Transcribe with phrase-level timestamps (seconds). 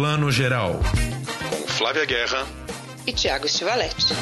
[0.00, 0.80] Plano Geral.
[1.50, 2.46] Com Flávia Guerra
[3.06, 4.14] e Tiago Stivaletti.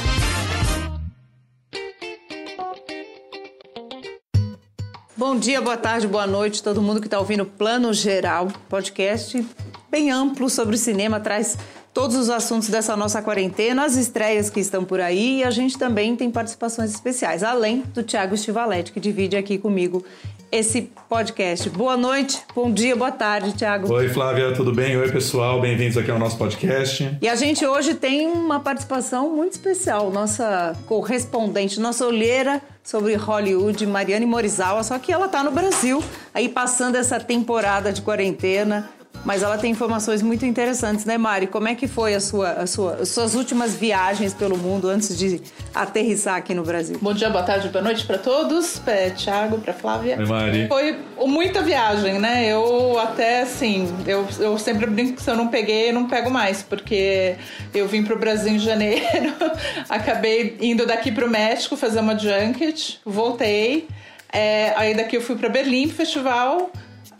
[5.16, 9.46] Bom dia, boa tarde, boa noite, todo mundo que está ouvindo Plano Geral, podcast
[9.88, 11.56] bem amplo sobre cinema, traz
[11.94, 15.78] todos os assuntos dessa nossa quarentena, as estreias que estão por aí e a gente
[15.78, 20.04] também tem participações especiais, além do Tiago Stivaletti, que divide aqui comigo
[20.50, 21.68] esse podcast.
[21.70, 23.92] Boa noite, bom dia, boa tarde, Tiago.
[23.92, 24.96] Oi, Flávia, tudo bem?
[24.96, 27.18] Oi, pessoal, bem-vindos aqui ao nosso podcast.
[27.20, 33.86] E a gente hoje tem uma participação muito especial, nossa correspondente, nossa olheira sobre Hollywood,
[33.86, 38.88] Mariane Morizawa, só que ela está no Brasil, aí passando essa temporada de quarentena
[39.24, 41.48] mas ela tem informações muito interessantes, né, Mari?
[41.48, 45.18] Como é que foi a sua, a sua, as suas últimas viagens pelo mundo antes
[45.18, 45.40] de
[45.74, 46.98] aterrissar aqui no Brasil?
[47.00, 50.16] Bom dia, boa tarde, boa noite para todos, para Thiago, para Flávia.
[50.18, 50.68] Oi, Mari.
[50.68, 52.46] Foi muita viagem, né?
[52.46, 56.30] Eu até assim, eu, eu sempre brinco que se eu não peguei, eu não pego
[56.30, 57.36] mais, porque
[57.74, 59.34] eu vim para o Brasil em janeiro,
[59.90, 63.88] acabei indo daqui para o México fazer uma junket, voltei.
[64.32, 66.70] É, aí daqui eu fui para Berlim Festival,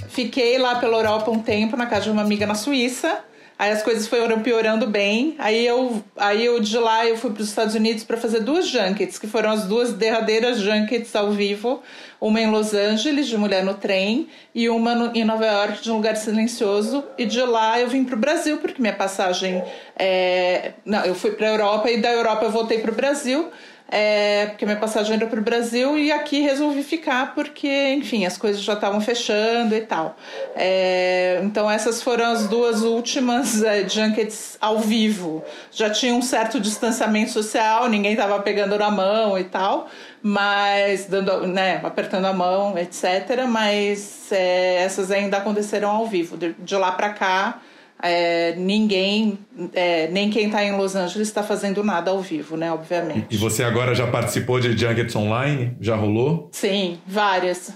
[0.09, 3.25] Fiquei lá pela Europa um tempo, na casa de uma amiga na Suíça.
[3.59, 5.35] Aí as coisas foram piorando bem.
[5.37, 8.69] Aí eu, aí eu de lá eu fui para os Estados Unidos para fazer duas
[8.69, 11.83] junkets, que foram as duas derradeiras junkets ao vivo,
[12.21, 15.91] uma em Los Angeles de Mulher no Trem e uma no, em Nova York de
[15.91, 17.03] um lugar silencioso.
[17.19, 19.61] E de lá eu vim para o Brasil porque minha passagem,
[19.99, 20.75] é...
[20.85, 23.51] não, eu fui para a Europa e da Europa eu voltei para o Brasil
[23.91, 28.37] é, porque minha passagem era para o Brasil e aqui resolvi ficar porque, enfim, as
[28.37, 30.15] coisas já estavam fechando e tal.
[30.55, 35.43] É, então essas foram as duas últimas é, junkets ao vivo.
[35.73, 39.89] Já tinha um certo distanciamento social, ninguém estava pegando na mão e tal,
[40.23, 43.47] mas dando, né, apertando a mão, etc.
[43.49, 46.37] Mas é, essas ainda aconteceram ao vivo.
[46.37, 47.59] De, de lá para cá
[48.01, 49.39] é, ninguém,
[49.75, 52.73] é, nem quem está em Los Angeles está fazendo nada ao vivo, né?
[52.73, 53.27] Obviamente.
[53.31, 55.77] E você agora já participou de junkets online?
[55.81, 56.49] Já rolou?
[56.53, 57.73] Sim, várias.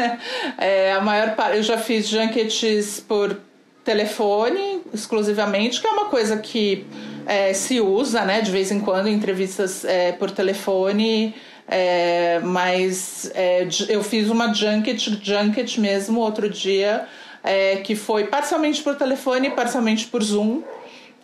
[0.56, 3.38] é, a maior parte, eu já fiz junkets por
[3.84, 6.86] telefone exclusivamente, que é uma coisa que
[7.26, 8.40] é, se usa, né?
[8.40, 11.34] De vez em quando, entrevistas é, por telefone.
[11.70, 13.30] É, mas
[13.90, 17.06] eu fiz uma junket, junket mesmo outro dia
[17.48, 20.60] é, que foi parcialmente por telefone, parcialmente por Zoom,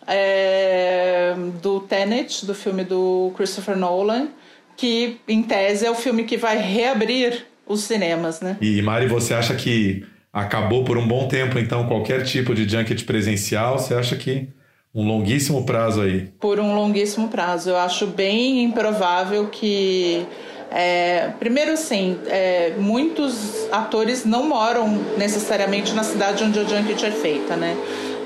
[0.07, 4.29] é, do Tenet, do filme do Christopher Nolan,
[4.75, 8.57] que em tese é o filme que vai reabrir os cinemas, né?
[8.59, 10.03] E Mari, você acha que
[10.33, 13.77] acabou por um bom tempo, então, qualquer tipo de junket presencial?
[13.77, 14.49] Você acha que
[14.95, 16.29] um longuíssimo prazo aí?
[16.39, 17.69] Por um longuíssimo prazo.
[17.69, 20.25] Eu acho bem improvável que
[20.71, 27.11] é, primeiro, sim, é, muitos atores não moram necessariamente na cidade onde a junket é
[27.11, 27.77] feita, né?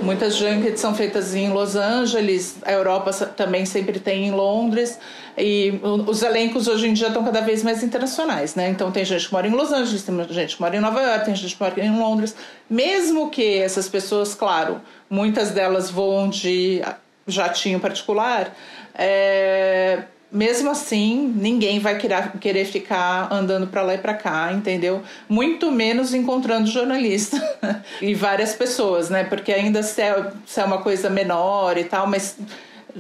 [0.02, 4.98] Muitas junkets são feitas em Los Angeles, a Europa também sempre tem em Londres,
[5.38, 8.70] e os elencos hoje em dia estão cada vez mais internacionais, né?
[8.70, 11.26] Então tem gente que mora em Los Angeles, tem gente que mora em Nova York,
[11.26, 12.34] tem gente que mora em Londres.
[12.70, 16.82] Mesmo que essas pessoas, claro, muitas delas voam de
[17.28, 18.56] jatinho particular,
[18.96, 25.02] é, mesmo assim, ninguém vai querer, ficar andando para lá e para cá, entendeu?
[25.28, 27.38] Muito menos encontrando jornalista
[28.02, 29.24] e várias pessoas, né?
[29.24, 32.38] Porque ainda se é, se é uma coisa menor e tal, mas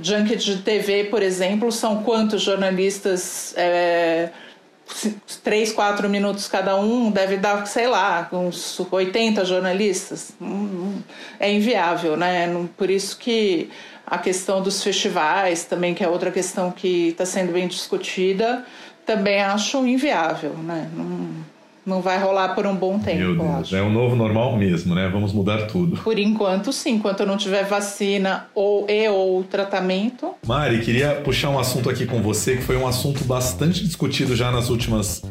[0.01, 3.53] junket de TV, por exemplo, são quantos jornalistas?
[3.55, 4.29] É,
[5.43, 10.31] três, quatro minutos cada um, deve dar, sei lá, uns 80 jornalistas.
[10.41, 11.01] Hum, hum,
[11.39, 12.49] é inviável, né?
[12.75, 13.69] Por isso que
[14.09, 18.65] a questão dos festivais também, que é outra questão que está sendo bem discutida,
[19.05, 20.89] também acho inviável, né?
[20.95, 21.29] Não,
[21.85, 23.17] não vai rolar por um bom tempo.
[23.17, 25.09] Meu Deus, é o novo normal mesmo, né?
[25.11, 26.01] Vamos mudar tudo.
[26.01, 26.95] Por enquanto, sim.
[26.95, 30.35] Enquanto não tiver vacina ou e ou tratamento.
[30.45, 34.51] Mari, queria puxar um assunto aqui com você que foi um assunto bastante discutido já
[34.51, 35.23] nas últimas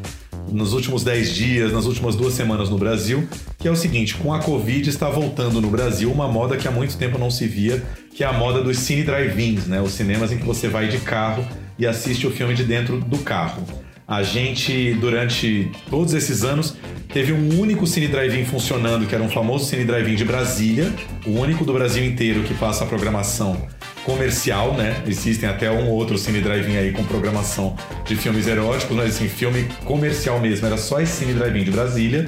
[0.51, 3.27] nos últimos 10 dias, nas últimas duas semanas no Brasil,
[3.57, 6.71] que é o seguinte: com a Covid está voltando no Brasil uma moda que há
[6.71, 9.81] muito tempo não se via, que é a moda dos cine drive-ins, né?
[9.81, 11.45] Os cinemas em que você vai de carro
[11.77, 13.63] e assiste o filme de dentro do carro.
[14.07, 16.75] A gente, durante todos esses anos,
[17.13, 20.91] teve um único cine drive-in funcionando, que era um famoso cine drive-in de Brasília,
[21.27, 23.67] o único do Brasil inteiro que passa a programação
[24.03, 25.03] comercial, né?
[25.07, 27.75] Existem até um ou outro cine drive-in aí com programação
[28.05, 32.27] de filmes eróticos, mas assim, filme comercial mesmo, era só esse cine drive-in de Brasília.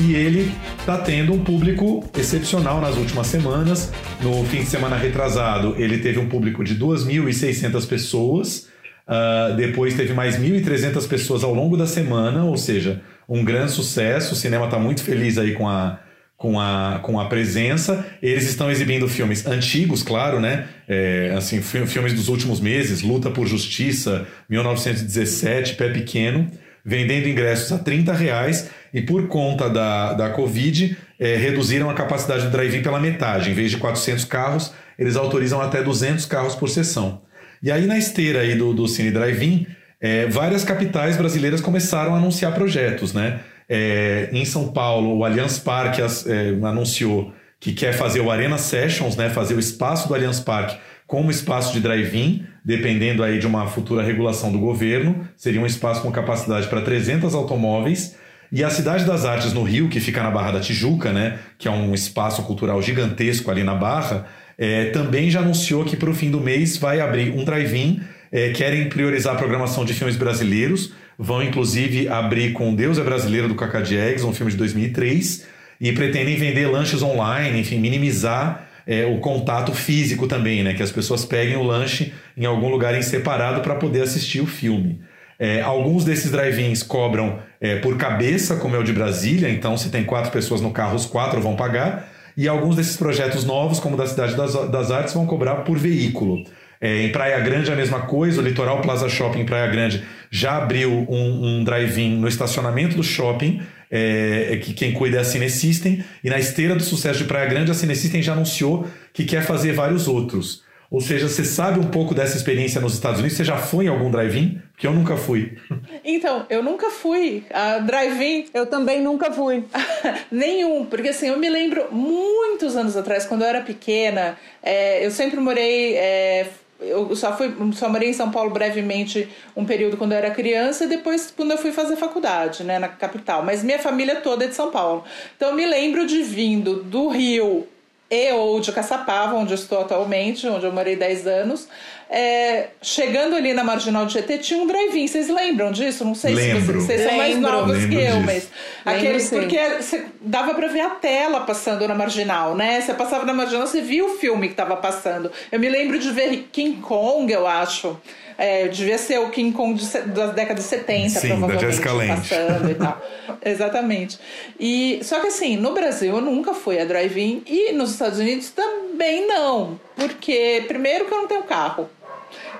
[0.00, 0.52] E ele
[0.84, 3.92] tá tendo um público excepcional nas últimas semanas.
[4.20, 8.68] No fim de semana retrasado, ele teve um público de 2.600 pessoas.
[9.06, 14.32] Uh, depois teve mais 1.300 pessoas ao longo da semana, ou seja, um grande sucesso.
[14.32, 16.00] O cinema está muito feliz aí com a,
[16.44, 18.04] com a, com a presença.
[18.20, 20.66] Eles estão exibindo filmes antigos, claro, né?
[20.86, 26.50] É, assim, filmes dos últimos meses, Luta por Justiça, 1917, Pé Pequeno,
[26.84, 32.42] vendendo ingressos a 30 reais e por conta da, da Covid, é, reduziram a capacidade
[32.42, 33.48] do drive-in pela metade.
[33.48, 37.22] Em vez de 400 carros, eles autorizam até 200 carros por sessão.
[37.62, 39.66] E aí na esteira aí do, do Cine Drive-In,
[39.98, 43.40] é, várias capitais brasileiras começaram a anunciar projetos, né?
[43.68, 49.16] É, em São Paulo, o Allianz Parque é, anunciou que quer fazer o Arena Sessions,
[49.16, 50.76] né, fazer o espaço do Allianz Parque
[51.06, 56.02] como espaço de drive-in, dependendo aí de uma futura regulação do governo, seria um espaço
[56.02, 58.16] com capacidade para 300 automóveis.
[58.50, 61.68] E a Cidade das Artes no Rio, que fica na Barra da Tijuca, né, que
[61.68, 64.26] é um espaço cultural gigantesco ali na Barra,
[64.56, 68.00] é, também já anunciou que para o fim do mês vai abrir um drive-in.
[68.30, 73.48] É, querem priorizar a programação de filmes brasileiros, Vão, inclusive, abrir com Deus é Brasileiro
[73.48, 75.46] do Cacá Diegues, um filme de 2003,
[75.80, 80.74] e pretendem vender lanches online, enfim, minimizar é, o contato físico também, né?
[80.74, 84.46] Que as pessoas peguem o lanche em algum lugar em separado para poder assistir o
[84.46, 85.00] filme.
[85.38, 89.90] É, alguns desses drive-ins cobram é, por cabeça, como é o de Brasília, então se
[89.90, 92.08] tem quatro pessoas no carro, os quatro vão pagar.
[92.36, 95.78] E alguns desses projetos novos, como o da Cidade das, das Artes, vão cobrar por
[95.78, 96.44] veículo.
[96.80, 100.56] É, em Praia Grande a mesma coisa, o Litoral Plaza Shopping em Praia Grande já
[100.56, 105.24] abriu um, um drive-in no estacionamento do shopping, é, é, que quem cuida é a
[105.24, 108.84] Cine System, e na esteira do sucesso de Praia Grande a Cine System já anunciou
[109.12, 110.64] que quer fazer vários outros.
[110.90, 113.36] Ou seja, você sabe um pouco dessa experiência nos Estados Unidos?
[113.36, 114.60] Você já foi em algum drive-in?
[114.72, 115.56] Porque eu nunca fui.
[116.04, 117.44] Então, eu nunca fui.
[117.52, 118.46] A drive-in.
[118.52, 119.64] Eu também nunca fui.
[120.30, 120.84] Nenhum.
[120.84, 125.38] Porque assim, eu me lembro muitos anos atrás, quando eu era pequena, é, eu sempre
[125.38, 125.96] morei.
[125.96, 126.48] É,
[126.88, 130.84] eu só fui só morei em São Paulo brevemente um período quando eu era criança
[130.84, 133.42] e depois quando eu fui fazer faculdade, né, na capital.
[133.42, 135.04] Mas minha família toda é de São Paulo.
[135.36, 137.66] Então eu me lembro de vindo do Rio
[138.14, 141.68] e ou de Caçapava, onde eu estou atualmente, onde eu morei 10 anos,
[142.08, 145.06] é, chegando ali na Marginal de GT, tinha um drive-in.
[145.06, 146.04] Vocês lembram disso?
[146.04, 146.60] Não sei Lembro.
[146.60, 148.48] se vocês, vocês são mais novos que eu, mas.
[148.84, 149.40] Aquele, sim.
[149.40, 152.80] porque você, dava pra ver a tela passando na Marginal, né?
[152.80, 155.32] Você passava na Marginal, você via o filme que estava passando.
[155.50, 157.98] Eu me lembro de ver King Kong, eu acho.
[158.36, 161.60] É, devia ser o King Kong de, da década de 70, Sim, provavelmente.
[161.60, 162.28] da Jessica Lange.
[162.28, 163.02] Passando e tal.
[163.44, 164.18] Exatamente.
[164.58, 168.50] E, só que assim, no Brasil eu nunca fui a drive-in e nos Estados Unidos
[168.50, 169.78] também não.
[169.96, 171.88] Porque, primeiro, que eu não tenho carro.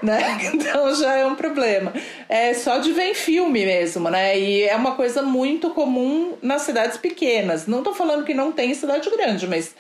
[0.03, 0.39] Né?
[0.55, 1.93] Então já é um problema.
[2.29, 4.39] É só de ver em filme mesmo, né?
[4.39, 7.67] E é uma coisa muito comum nas cidades pequenas.
[7.67, 9.75] Não tô falando que não tem em cidade grande, mas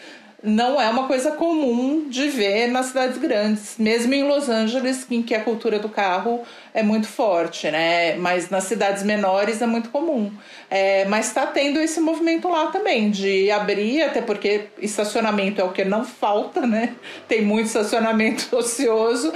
[0.44, 5.23] não é uma coisa comum de ver nas cidades grandes, mesmo em Los Angeles, em
[5.23, 6.43] que a cultura do carro
[6.75, 8.17] é muito forte, né?
[8.17, 10.32] Mas nas cidades menores é muito comum.
[10.69, 15.71] É, mas está tendo esse movimento lá também de abrir, até porque estacionamento é o
[15.71, 16.97] que não falta, né?
[17.29, 19.32] Tem muito estacionamento ocioso,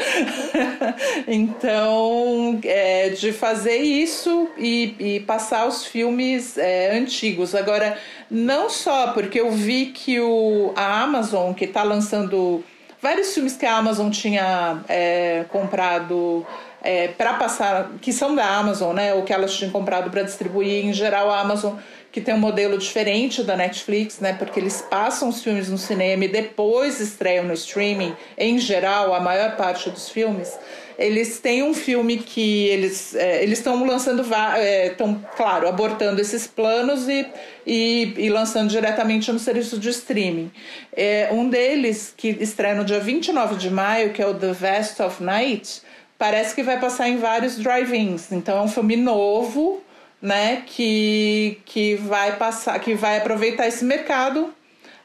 [1.28, 7.54] então é, de fazer isso e, e passar os filmes é, antigos.
[7.54, 7.96] Agora
[8.28, 12.64] não só porque eu vi que o, a Amazon, que está lançando
[13.00, 16.44] vários filmes que a Amazon tinha é, comprado
[16.82, 19.14] é, para passar, que são da Amazon, né?
[19.14, 20.86] Ou que elas tinham comprado para distribuir.
[20.86, 21.76] Em geral, a Amazon
[22.10, 24.32] que tem um modelo diferente da Netflix, né?
[24.32, 28.14] Porque eles passam os filmes no cinema e depois estreiam no streaming.
[28.36, 30.58] Em geral, a maior parte dos filmes
[30.98, 36.48] eles têm um filme que eles é, eles estão lançando estão é, claro abortando esses
[36.48, 37.24] planos e,
[37.64, 40.50] e, e, lançando diretamente no serviço de streaming
[40.92, 44.98] é, um deles que estreia no dia 29 de maio que é o The Vest
[44.98, 45.82] of Night
[46.18, 49.82] parece que vai passar em vários drive-ins então é um filme novo
[50.20, 54.52] né que que vai passar que vai aproveitar esse mercado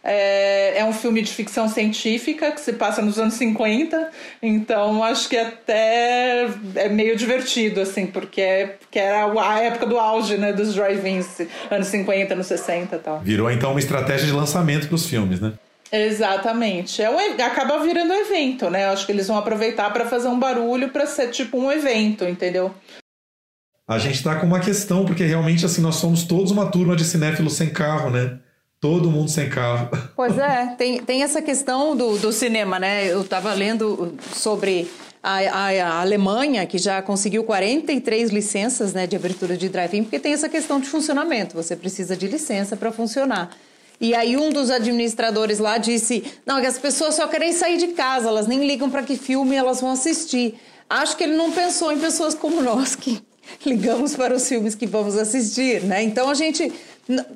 [0.04, 4.10] é, é um filme de ficção científica que se passa nos anos 50,
[4.42, 9.98] então acho que até é meio divertido, assim, porque, é, porque era a época do
[9.98, 11.40] auge né, dos drive-ins,
[11.72, 13.20] anos 50, anos 60 e tal.
[13.22, 15.54] Virou então uma estratégia de lançamento para os filmes, né?
[15.96, 17.04] Exatamente.
[17.04, 18.88] É um, acaba virando evento, né?
[18.88, 22.74] Acho que eles vão aproveitar para fazer um barulho para ser tipo um evento, entendeu?
[23.88, 27.06] A gente tá com uma questão, porque realmente assim, nós somos todos uma turma de
[27.06, 28.40] cinéfilos sem carro, né?
[28.82, 29.90] Todo mundo sem carro.
[30.16, 33.06] Pois é, tem, tem essa questão do, do cinema, né?
[33.06, 34.90] Eu estava lendo sobre
[35.22, 40.20] a, a, a, Alemanha, que já conseguiu 43 licenças né, de abertura de drive-in, porque
[40.20, 41.56] tem essa questão de funcionamento.
[41.56, 43.52] Você precisa de licença para funcionar.
[44.00, 47.88] E aí um dos administradores lá disse: não, que as pessoas só querem sair de
[47.90, 50.56] casa, elas nem ligam para que filme elas vão assistir.
[50.90, 53.22] Acho que ele não pensou em pessoas como nós que
[53.66, 56.04] ligamos para os filmes que vamos assistir, né?
[56.04, 56.72] Então a gente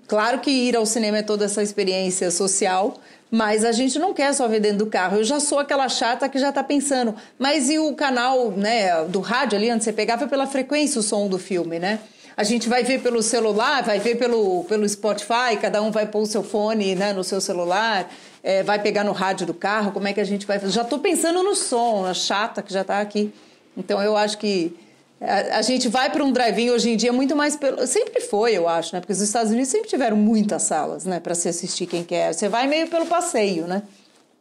[0.08, 2.96] Claro que ir ao cinema é toda essa experiência social,
[3.30, 5.18] mas a gente não quer só ver dentro do carro.
[5.18, 9.20] Eu já sou aquela chata que já está pensando, mas e o canal né, do
[9.20, 12.00] rádio ali, onde você pegava pela frequência o som do filme, né?
[12.38, 16.22] A gente vai ver pelo celular, vai ver pelo, pelo Spotify, cada um vai pôr
[16.22, 18.14] o seu fone né, no seu celular,
[18.44, 20.72] é, vai pegar no rádio do carro, como é que a gente vai fazer?
[20.72, 23.34] Já estou pensando no som, a chata que já está aqui.
[23.76, 24.78] Então eu acho que
[25.20, 27.88] a, a gente vai para um drive-in hoje em dia muito mais pelo.
[27.88, 29.00] Sempre foi, eu acho, né?
[29.00, 31.20] Porque os Estados Unidos sempre tiveram muitas salas, né?
[31.20, 32.34] Para se assistir quem quer.
[32.34, 33.82] Você vai meio pelo passeio, né?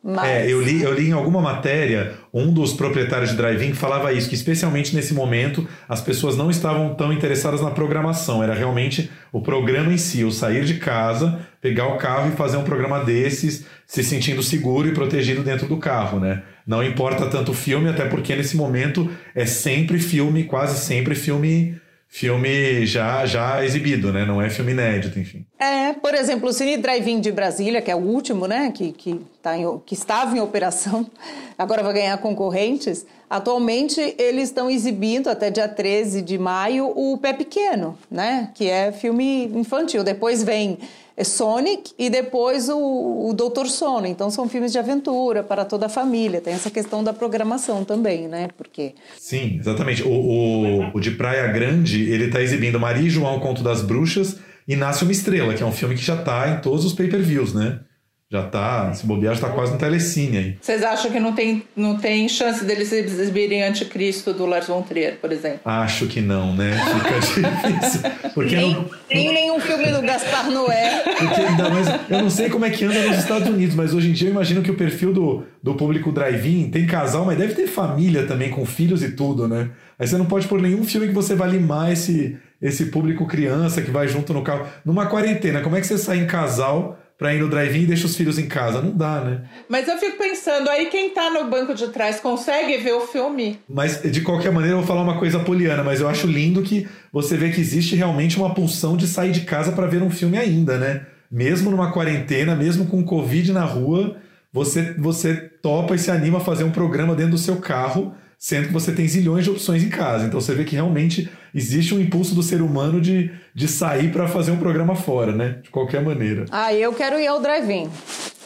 [0.03, 0.29] Mas...
[0.29, 4.29] É, eu li, eu li em alguma matéria, um dos proprietários de drive-in falava isso,
[4.29, 9.41] que especialmente nesse momento as pessoas não estavam tão interessadas na programação, era realmente o
[9.41, 13.67] programa em si, o sair de casa, pegar o carro e fazer um programa desses,
[13.85, 16.43] se sentindo seguro e protegido dentro do carro, né?
[16.65, 21.81] Não importa tanto o filme, até porque nesse momento é sempre filme, quase sempre filme
[22.09, 24.25] filme já, já exibido, né?
[24.25, 25.45] Não é filme inédito, enfim.
[25.59, 28.73] É, por exemplo, o Cine Drive-In de Brasília, que é o último, né?
[28.75, 31.07] Que, que, tá em, que estava em operação,
[31.59, 33.05] agora vai ganhar concorrentes.
[33.29, 38.51] Atualmente, eles estão exibindo, até dia 13 de maio, o Pé Pequeno, né?
[38.55, 40.05] Que é filme infantil.
[40.05, 40.79] Depois vem
[41.17, 44.07] é Sonic e depois o, o Doutor Sono.
[44.07, 46.41] Então são filmes de aventura para toda a família.
[46.41, 48.49] Tem essa questão da programação também, né?
[48.57, 50.03] Porque sim, exatamente.
[50.03, 54.39] O, o, o de Praia Grande ele está exibindo Maria e João Conto das Bruxas
[54.69, 57.55] e Nasce uma Estrela, que é um filme que já está em todos os pay-per-views,
[57.55, 57.81] né?
[58.29, 60.59] Já tá, se bobear, já tá quase no telecine aí.
[60.61, 65.19] Vocês acham que não tem, não tem chance deles exibirem Anticristo do Lars von Trier,
[65.21, 65.61] por exemplo?
[65.65, 66.73] Acho que não, né?
[66.73, 67.21] Fica
[67.71, 68.01] difícil.
[68.35, 68.91] Porque nem, não...
[69.09, 71.05] nem nenhum filme do Gaspar Noé.
[71.05, 74.11] Porque ainda mais, eu não sei como é que anda nos Estados Unidos, mas hoje
[74.11, 77.55] em dia eu imagino que o perfil do, do público drive-in tem casal, mas deve
[77.55, 79.71] ter família também, com filhos e tudo, né?
[79.97, 83.81] Aí você não pode pôr nenhum filme que você vai limar esse, esse público criança
[83.81, 84.67] que vai junto no carro.
[84.85, 88.07] Numa quarentena, como é que você sai em casal para ir no drive-in e deixa
[88.07, 88.83] os filhos em casa.
[88.83, 89.43] Não dá, né?
[89.69, 93.59] Mas eu fico pensando, aí quem tá no banco de trás consegue ver o filme?
[93.69, 96.87] Mas de qualquer maneira eu vou falar uma coisa poliana, mas eu acho lindo que
[97.13, 100.37] você vê que existe realmente uma pulsão de sair de casa para ver um filme
[100.37, 101.07] ainda, né?
[101.31, 104.17] Mesmo numa quarentena, mesmo com Covid na rua,
[104.53, 108.67] você, você topa e se anima a fazer um programa dentro do seu carro sendo
[108.69, 110.27] que você tem zilhões de opções em casa.
[110.27, 114.29] Então você vê que realmente existe um impulso do ser humano de, de sair para
[114.29, 115.61] fazer um programa fora, né?
[115.63, 116.45] De qualquer maneira.
[116.51, 117.91] Ah, eu quero ir ao drive-in.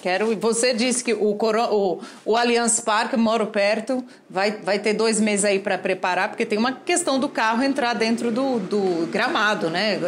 [0.01, 0.35] Quero.
[0.37, 5.45] Você disse que o, o, o Allianz Parque, moro perto, vai, vai ter dois meses
[5.45, 9.99] aí para preparar, porque tem uma questão do carro entrar dentro do, do gramado, né?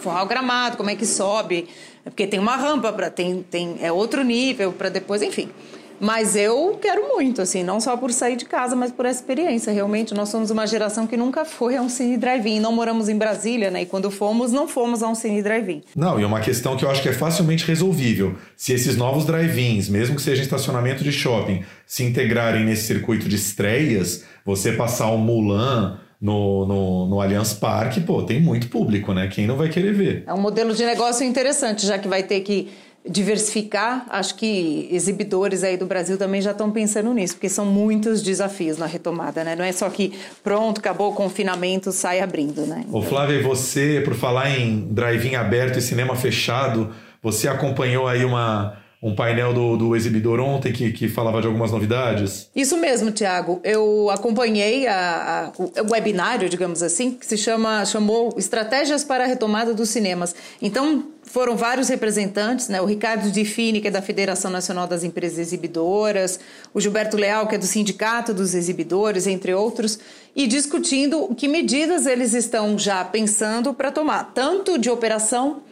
[0.00, 1.68] Forrar o gramado, como é que sobe.
[2.02, 5.50] Porque tem uma rampa, para tem, tem, é outro nível para depois, enfim.
[6.00, 9.72] Mas eu quero muito, assim, não só por sair de casa, mas por essa experiência.
[9.72, 12.60] Realmente, nós somos uma geração que nunca foi a um cine drive-in.
[12.60, 13.82] Não moramos em Brasília, né?
[13.82, 15.82] E quando fomos, não fomos a um cine drive-in.
[15.94, 18.34] Não, e uma questão que eu acho que é facilmente resolvível.
[18.56, 23.36] Se esses novos drive-ins, mesmo que seja estacionamento de shopping, se integrarem nesse circuito de
[23.36, 29.28] estreias, você passar um Mulan no, no, no Allianz Parque, pô, tem muito público, né?
[29.28, 30.24] Quem não vai querer ver?
[30.26, 32.68] É um modelo de negócio interessante, já que vai ter que
[33.08, 38.22] diversificar, acho que exibidores aí do Brasil também já estão pensando nisso, porque são muitos
[38.22, 39.54] desafios na retomada, né?
[39.54, 42.84] Não é só que pronto, acabou o confinamento, sai abrindo, né?
[42.86, 43.00] Então...
[43.00, 46.90] Ô Flávia, você, por falar em drive-in aberto e cinema fechado,
[47.22, 51.70] você acompanhou aí uma um painel do, do exibidor ontem que, que falava de algumas
[51.70, 52.50] novidades?
[52.56, 53.60] Isso mesmo, Tiago.
[53.62, 59.26] Eu acompanhei a, a, o webinário, digamos assim, que se chama chamou Estratégias para a
[59.26, 60.34] Retomada dos Cinemas.
[60.62, 62.80] Então, foram vários representantes, né?
[62.80, 66.40] O Ricardo Fini, que é da Federação Nacional das Empresas Exibidoras,
[66.72, 69.98] o Gilberto Leal, que é do Sindicato dos Exibidores, entre outros,
[70.34, 75.62] e discutindo que medidas eles estão já pensando para tomar, tanto de operação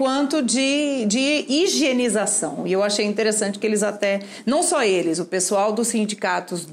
[0.00, 2.66] quanto de, de higienização.
[2.66, 6.66] E eu achei interessante que eles até, não só eles, o pessoal dos sindicatos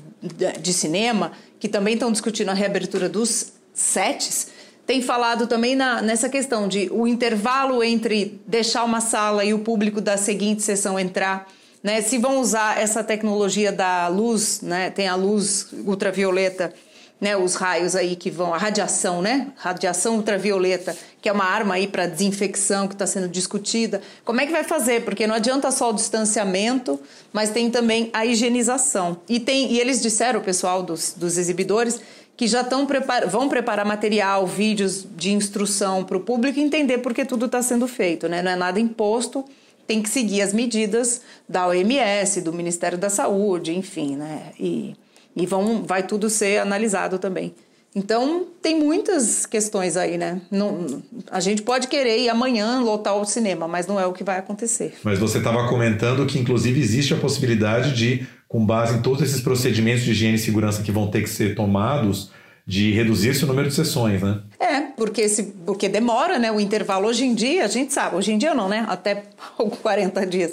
[0.62, 4.48] de cinema, que também estão discutindo a reabertura dos sets,
[4.86, 9.60] tem falado também na, nessa questão de o intervalo entre deixar uma sala e o
[9.60, 11.50] público da seguinte sessão entrar.
[11.84, 16.74] Né, se vão usar essa tecnologia da luz, né, tem a luz ultravioleta
[17.20, 21.76] né, os raios aí que vão, a radiação, né, radiação ultravioleta, que é uma arma
[21.76, 24.02] aí para desinfecção que está sendo discutida.
[24.24, 25.04] Como é que vai fazer?
[25.04, 27.00] Porque não adianta só o distanciamento,
[27.34, 29.18] mas tem também a higienização.
[29.28, 32.00] E tem, e eles disseram, o pessoal dos, dos exibidores,
[32.38, 37.26] que já estão prepar, vão preparar material, vídeos de instrução para o público entender porque
[37.26, 38.44] tudo está sendo feito, né?
[38.44, 39.44] Não é nada imposto,
[39.88, 44.52] tem que seguir as medidas da OMS, do Ministério da Saúde, enfim, né?
[44.60, 44.96] E
[45.38, 47.54] e vão, vai tudo ser analisado também.
[47.96, 50.42] Então, tem muitas questões aí, né?
[50.52, 51.02] Não,
[51.32, 54.38] a gente pode querer ir amanhã lotar o cinema, mas não é o que vai
[54.38, 54.96] acontecer.
[55.04, 59.42] Mas você estava comentando que, inclusive, existe a possibilidade de, com base em todos esses
[59.42, 62.30] procedimentos de higiene e segurança que vão ter que ser tomados,
[62.68, 64.42] de reduzir-se o número de sessões, né?
[64.60, 66.52] É, porque, se, porque demora, né?
[66.52, 68.86] O intervalo hoje em dia, a gente sabe, hoje em dia não, né?
[68.90, 69.24] Até
[69.82, 70.52] 40 dias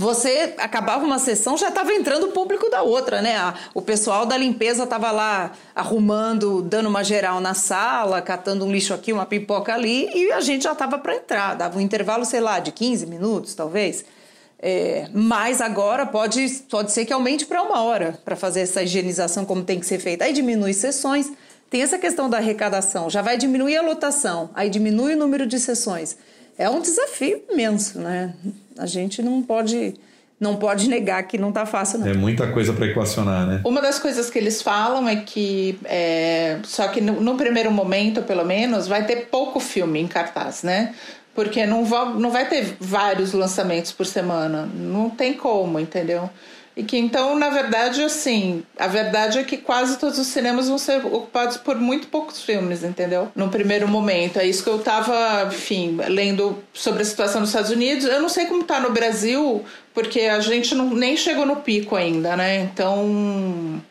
[0.00, 3.34] você acabava uma sessão, já estava entrando o público da outra, né?
[3.74, 8.94] O pessoal da limpeza estava lá arrumando, dando uma geral na sala, catando um lixo
[8.94, 11.54] aqui, uma pipoca ali, e a gente já estava para entrar.
[11.54, 14.02] Dava um intervalo, sei lá, de 15 minutos, talvez.
[14.58, 19.44] É, mas agora pode, pode ser que aumente para uma hora para fazer essa higienização
[19.44, 20.24] como tem que ser feita.
[20.24, 21.30] Aí diminui sessões.
[21.68, 25.60] Tem essa questão da arrecadação, já vai diminuir a lotação, aí diminui o número de
[25.60, 26.16] sessões.
[26.58, 28.34] É um desafio imenso, né?
[28.80, 29.94] A gente não pode
[30.40, 32.06] não pode negar que não está fácil, não.
[32.08, 33.60] É muita coisa para equacionar, né?
[33.62, 38.22] Uma das coisas que eles falam é que, é, só que no, no, primeiro momento,
[38.22, 40.94] pelo menos, vai ter pouco filme em cartaz, né?
[41.34, 44.66] Porque não vai, não vai ter vários lançamentos por semana.
[44.74, 46.30] Não tem como, entendeu?
[46.76, 50.78] E que então, na verdade, assim, a verdade é que quase todos os cinemas vão
[50.78, 53.30] ser ocupados por muito poucos filmes, entendeu?
[53.34, 54.38] No primeiro momento.
[54.38, 58.04] É isso que eu tava, enfim, lendo sobre a situação nos Estados Unidos.
[58.04, 61.96] Eu não sei como tá no Brasil, porque a gente não, nem chegou no pico
[61.96, 62.60] ainda, né?
[62.60, 63.82] Então.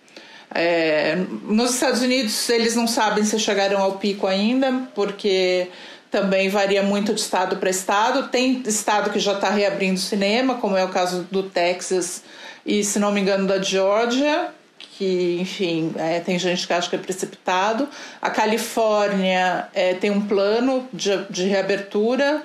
[0.51, 5.67] É, nos Estados Unidos eles não sabem se chegaram ao pico ainda, porque
[6.11, 8.29] também varia muito de estado para estado.
[8.29, 12.23] Tem estado que já está reabrindo cinema, como é o caso do Texas
[12.65, 16.95] e, se não me engano, da Georgia, que, enfim, é, tem gente que acha que
[16.95, 17.87] é precipitado.
[18.21, 22.43] A Califórnia é, tem um plano de, de reabertura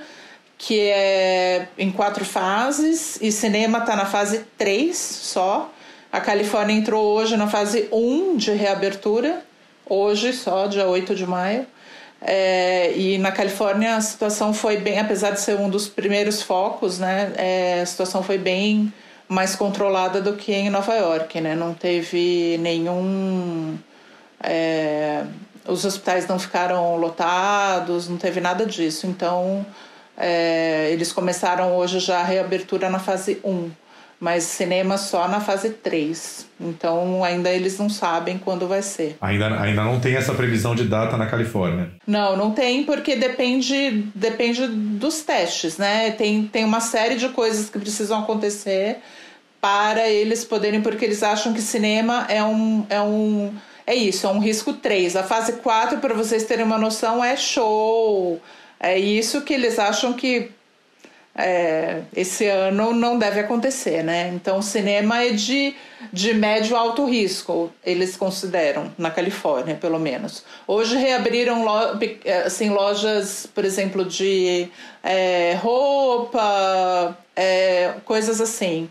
[0.57, 5.71] que é em quatro fases e cinema está na fase 3 só.
[6.13, 9.45] A Califórnia entrou hoje na fase 1 de reabertura,
[9.85, 11.67] hoje só, dia 8 de maio.
[12.27, 16.99] É, e na Califórnia a situação foi bem, apesar de ser um dos primeiros focos,
[16.99, 18.91] né, é, a situação foi bem
[19.29, 21.55] mais controlada do que em Nova York, né?
[21.55, 23.77] Não teve nenhum.
[24.43, 25.25] É,
[25.67, 29.07] os hospitais não ficaram lotados, não teve nada disso.
[29.07, 29.65] Então,
[30.17, 33.71] é, eles começaram hoje já a reabertura na fase 1
[34.25, 36.47] mas cinema só na fase 3.
[36.59, 39.19] Então ainda eles não sabem quando vai ser.
[39.21, 41.91] Ainda, ainda não tem essa previsão de data na Califórnia?
[42.07, 46.11] Não, não tem, porque depende, depende dos testes, né?
[46.13, 48.97] Tem, tem uma série de coisas que precisam acontecer
[49.61, 52.87] para eles poderem, porque eles acham que cinema é um.
[52.89, 53.55] É um
[53.87, 55.17] é isso, é um risco 3.
[55.17, 58.41] A fase 4, para vocês terem uma noção, é show.
[58.81, 60.51] É isso que eles acham que
[61.37, 64.31] é, esse ano não deve acontecer, né?
[64.35, 65.75] Então, o cinema é de,
[66.13, 70.45] de médio alto risco, eles consideram, na Califórnia, pelo menos.
[70.67, 71.99] Hoje reabriram lo,
[72.47, 74.69] assim, lojas, por exemplo, de
[75.03, 78.89] é, roupa, é, coisas assim,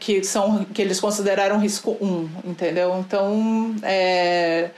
[0.00, 2.98] que, são, que eles consideraram risco 1, entendeu?
[2.98, 4.70] Então, é,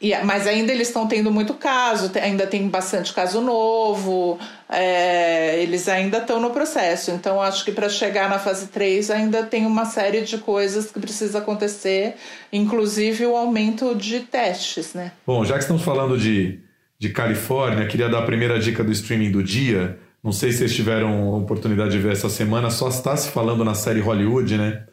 [0.00, 5.88] e, mas ainda eles estão tendo muito caso, ainda tem bastante caso novo, é, eles
[5.88, 7.10] ainda estão no processo.
[7.10, 11.00] Então, acho que para chegar na fase 3 ainda tem uma série de coisas que
[11.00, 12.14] precisa acontecer,
[12.52, 14.94] inclusive o aumento de testes.
[14.94, 15.12] Né?
[15.26, 16.60] Bom, já que estamos falando de,
[16.98, 19.98] de Califórnia, queria dar a primeira dica do streaming do dia.
[20.22, 23.64] Não sei se vocês tiveram a oportunidade de ver essa semana, só está se falando
[23.64, 24.84] na série Hollywood, né?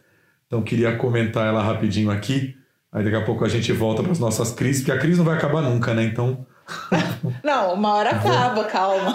[0.46, 2.58] Então queria comentar ela rapidinho aqui.
[2.94, 5.26] Aí daqui a pouco a gente volta para as nossas crises, porque a crise não
[5.26, 6.04] vai acabar nunca, né?
[6.04, 6.46] Então.
[7.44, 9.14] Não, uma hora acaba, calma.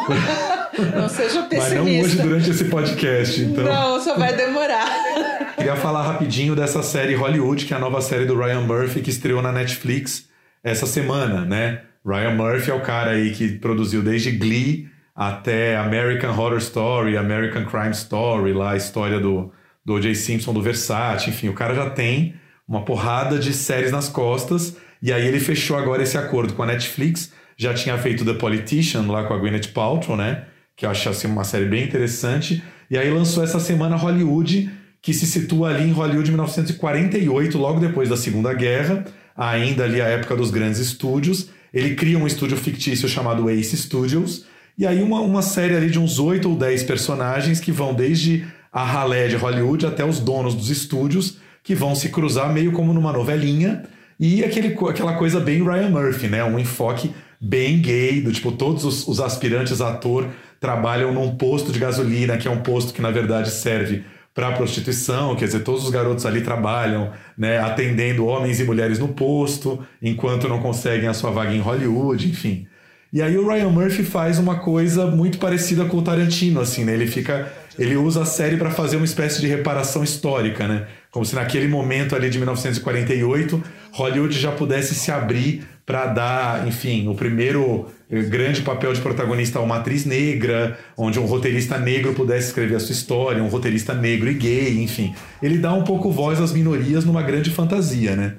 [0.94, 1.82] Não seja pessimista.
[1.82, 3.64] Mas não hoje durante esse podcast, então.
[3.64, 5.54] Não, só vai demorar.
[5.56, 9.08] Queria falar rapidinho dessa série Hollywood, que é a nova série do Ryan Murphy, que
[9.08, 10.28] estreou na Netflix
[10.62, 11.82] essa semana, né?
[12.04, 17.64] Ryan Murphy é o cara aí que produziu desde Glee até American Horror Story, American
[17.64, 19.50] Crime Story, lá a história do,
[19.84, 20.14] do O.J.
[20.14, 22.34] Simpson, do Versace, enfim, o cara já tem
[22.68, 24.76] uma porrada de séries nas costas.
[25.00, 27.32] E aí ele fechou agora esse acordo com a Netflix.
[27.56, 30.44] Já tinha feito The Politician lá com a Gwyneth Paltrow, né?
[30.76, 32.62] Que eu acho assim, uma série bem interessante.
[32.90, 38.08] E aí lançou essa semana Hollywood, que se situa ali em Hollywood 1948, logo depois
[38.08, 39.04] da Segunda Guerra,
[39.36, 41.50] ainda ali a época dos grandes estúdios.
[41.72, 44.44] Ele cria um estúdio fictício chamado Ace Studios.
[44.78, 48.46] E aí uma, uma série ali de uns oito ou dez personagens que vão desde
[48.72, 52.94] a ralé de Hollywood até os donos dos estúdios que vão se cruzar meio como
[52.94, 53.82] numa novelinha
[54.20, 56.44] e aquele, aquela coisa bem Ryan Murphy, né?
[56.44, 60.28] Um enfoque bem gay, do tipo, todos os, os aspirantes a ator
[60.60, 65.34] trabalham num posto de gasolina, que é um posto que na verdade serve para prostituição,
[65.34, 70.48] quer dizer, todos os garotos ali trabalham, né, atendendo homens e mulheres no posto, enquanto
[70.48, 72.68] não conseguem a sua vaga em Hollywood, enfim.
[73.12, 76.92] E aí o Ryan Murphy faz uma coisa muito parecida com o Tarantino, assim, né?
[76.92, 80.86] Ele fica, ele usa a série para fazer uma espécie de reparação histórica, né?
[81.10, 83.62] Como se naquele momento ali de 1948,
[83.92, 89.58] Hollywood já pudesse se abrir para dar, enfim, o primeiro eh, grande papel de protagonista
[89.60, 93.94] a uma atriz negra, onde um roteirista negro pudesse escrever a sua história, um roteirista
[93.94, 95.14] negro e gay, enfim.
[95.40, 98.34] Ele dá um pouco voz às minorias numa grande fantasia, né?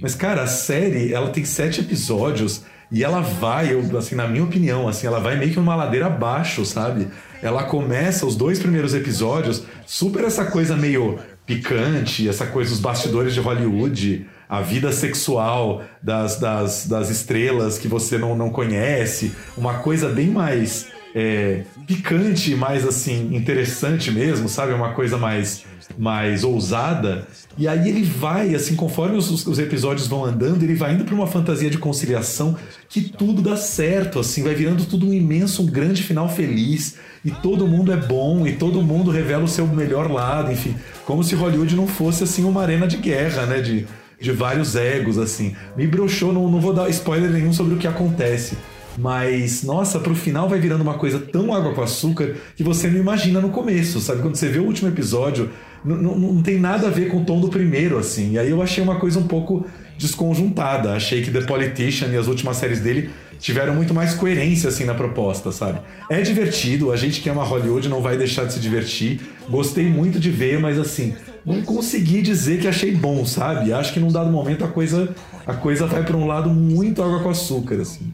[0.00, 4.44] Mas, cara, a série, ela tem sete episódios e ela vai, eu, assim, na minha
[4.44, 7.08] opinião, assim, ela vai meio que uma ladeira abaixo, sabe?
[7.42, 13.32] Ela começa os dois primeiros episódios super essa coisa meio picante, essa coisa dos bastidores
[13.32, 19.78] de Hollywood, a vida sexual das, das, das estrelas que você não, não conhece, uma
[19.78, 24.74] coisa bem mais é, picante, mais assim, interessante mesmo, sabe?
[24.74, 25.64] Uma coisa mais
[25.98, 27.26] mais ousada.
[27.58, 31.14] E aí ele vai, assim, conforme os, os episódios vão andando, ele vai indo para
[31.14, 32.56] uma fantasia de conciliação
[32.88, 36.96] que tudo dá certo, assim, vai virando tudo um imenso, um grande final feliz.
[37.24, 40.74] E todo mundo é bom, e todo mundo revela o seu melhor lado, enfim.
[41.04, 43.60] Como se Hollywood não fosse, assim, uma arena de guerra, né?
[43.60, 43.86] De,
[44.20, 45.54] de vários egos, assim.
[45.76, 48.56] Me broxou, não, não vou dar spoiler nenhum sobre o que acontece.
[48.98, 52.98] Mas, nossa, pro final vai virando uma coisa tão água com açúcar que você não
[52.98, 54.20] imagina no começo, sabe?
[54.20, 55.50] Quando você vê o último episódio,
[55.84, 58.32] não, tem nada a ver com o tom do primeiro, assim.
[58.32, 59.66] E aí eu achei uma coisa um pouco
[59.98, 60.92] desconjuntada.
[60.92, 64.94] Achei que The Politician e as últimas séries dele tiveram muito mais coerência, assim, na
[64.94, 65.80] proposta, sabe?
[66.08, 69.20] É divertido, a gente que ama Hollywood não vai deixar de se divertir.
[69.48, 73.72] Gostei muito de ver, mas assim, não consegui dizer que achei bom, sabe?
[73.72, 75.08] Acho que num dado momento a coisa,
[75.44, 78.12] a coisa vai para um lado muito água com açúcar, assim.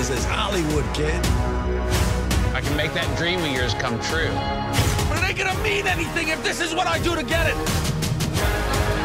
[0.00, 1.20] This is Hollywood, kid
[2.80, 4.32] make that dream of yours come true.
[5.08, 7.58] But it ain't gonna mean anything if this is what I do to get it.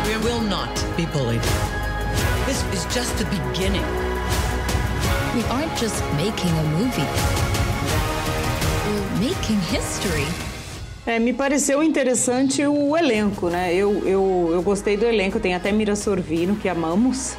[0.08, 1.43] We will not be bullied.
[2.47, 3.86] This is just the beginning.
[5.36, 7.12] We aren't just making a movie.
[8.88, 10.27] We're making history.
[11.05, 13.73] É, me pareceu interessante o elenco, né?
[13.73, 17.36] Eu, eu, eu gostei do elenco, tem até Mira Sorvino, que amamos.